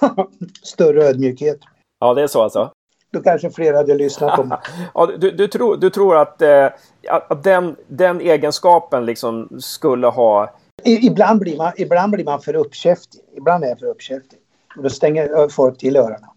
Större 0.62 1.04
ödmjukhet. 1.04 1.58
Ja, 2.00 2.14
det 2.14 2.22
är 2.22 2.26
så 2.26 2.42
alltså? 2.42 2.72
Då 3.10 3.20
kanske 3.20 3.50
fler 3.50 3.74
hade 3.74 3.94
lyssnat 3.94 4.36
på 4.36 4.44
mig. 4.44 4.58
ja, 4.94 5.06
du, 5.18 5.30
du, 5.30 5.48
tror, 5.48 5.76
du 5.76 5.90
tror 5.90 6.16
att, 6.16 6.42
eh, 6.42 6.66
att 7.08 7.44
den, 7.44 7.76
den 7.86 8.20
egenskapen 8.20 9.06
liksom 9.06 9.48
skulle 9.58 10.06
ha... 10.06 10.50
I, 10.84 11.06
ibland, 11.06 11.40
blir 11.40 11.56
man, 11.56 11.72
ibland 11.76 12.12
blir 12.12 12.24
man 12.24 12.40
för 12.40 12.56
uppkäftig. 12.56 13.20
Ibland 13.36 13.64
är 13.64 13.68
jag 13.68 13.78
för 13.78 13.86
uppkäftig. 13.86 14.38
Och 14.76 14.82
då 14.82 14.90
stänger 14.90 15.48
folk 15.48 15.78
till 15.78 15.96
öronen 15.96 16.30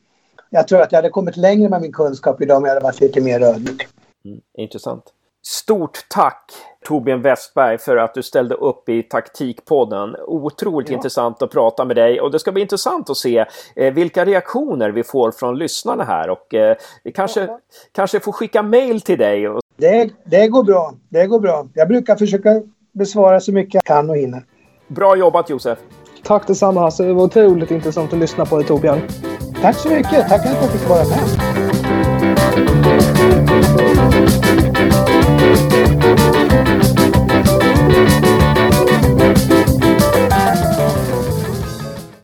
jag 0.53 0.67
tror 0.67 0.81
att 0.81 0.91
jag 0.91 0.97
hade 0.97 1.09
kommit 1.09 1.37
längre 1.37 1.69
med 1.69 1.81
min 1.81 1.91
kunskap 1.91 2.41
idag 2.41 2.57
om 2.57 2.63
jag 2.63 2.71
hade 2.71 2.83
varit 2.83 3.01
lite 3.01 3.21
mer 3.21 3.41
ödmjuk. 3.41 3.87
Mm, 4.25 4.41
intressant. 4.57 5.03
Stort 5.43 6.05
tack 6.09 6.51
Torbjörn 6.85 7.21
Westberg 7.21 7.77
för 7.77 7.97
att 7.97 8.13
du 8.13 8.23
ställde 8.23 8.55
upp 8.55 8.89
i 8.89 9.03
Taktikpodden. 9.03 10.15
Otroligt 10.27 10.89
ja. 10.89 10.95
intressant 10.95 11.41
att 11.41 11.51
prata 11.51 11.85
med 11.85 11.95
dig 11.95 12.21
och 12.21 12.31
det 12.31 12.39
ska 12.39 12.51
bli 12.51 12.61
intressant 12.61 13.09
att 13.09 13.17
se 13.17 13.45
eh, 13.75 13.93
vilka 13.93 14.25
reaktioner 14.25 14.89
vi 14.89 15.03
får 15.03 15.31
från 15.31 15.57
lyssnarna 15.57 16.03
här 16.03 16.29
och 16.29 16.53
eh, 16.53 16.75
vi 17.03 17.11
kanske, 17.11 17.41
ja. 17.41 17.59
kanske 17.91 18.19
får 18.19 18.31
skicka 18.31 18.63
mail 18.63 19.01
till 19.01 19.17
dig. 19.17 19.49
Och... 19.49 19.61
Det, 19.77 20.09
det 20.25 20.47
går 20.47 20.63
bra. 20.63 20.93
Det 21.09 21.27
går 21.27 21.39
bra. 21.39 21.67
Jag 21.73 21.87
brukar 21.87 22.15
försöka 22.15 22.61
besvara 22.91 23.39
så 23.39 23.51
mycket 23.51 23.73
jag 23.73 23.83
kan 23.83 24.09
och 24.09 24.17
hinner. 24.17 24.45
Bra 24.87 25.15
jobbat 25.15 25.49
Josef! 25.49 25.79
Tack 26.23 26.47
detsamma 26.47 26.81
Hasse. 26.81 27.03
Det 27.03 27.13
var 27.13 27.23
otroligt 27.23 27.71
intressant 27.71 28.13
att 28.13 28.19
lyssna 28.19 28.45
på 28.45 28.57
dig 28.57 28.65
Torbjörn. 28.65 29.01
Tack 29.61 29.75
så 29.75 29.89
mycket. 29.89 30.29
Tack 30.29 30.41
för 30.43 30.49
att 30.49 30.63
jag 30.63 30.71
fick 30.71 30.89
vara 30.89 31.05
med. 31.05 31.40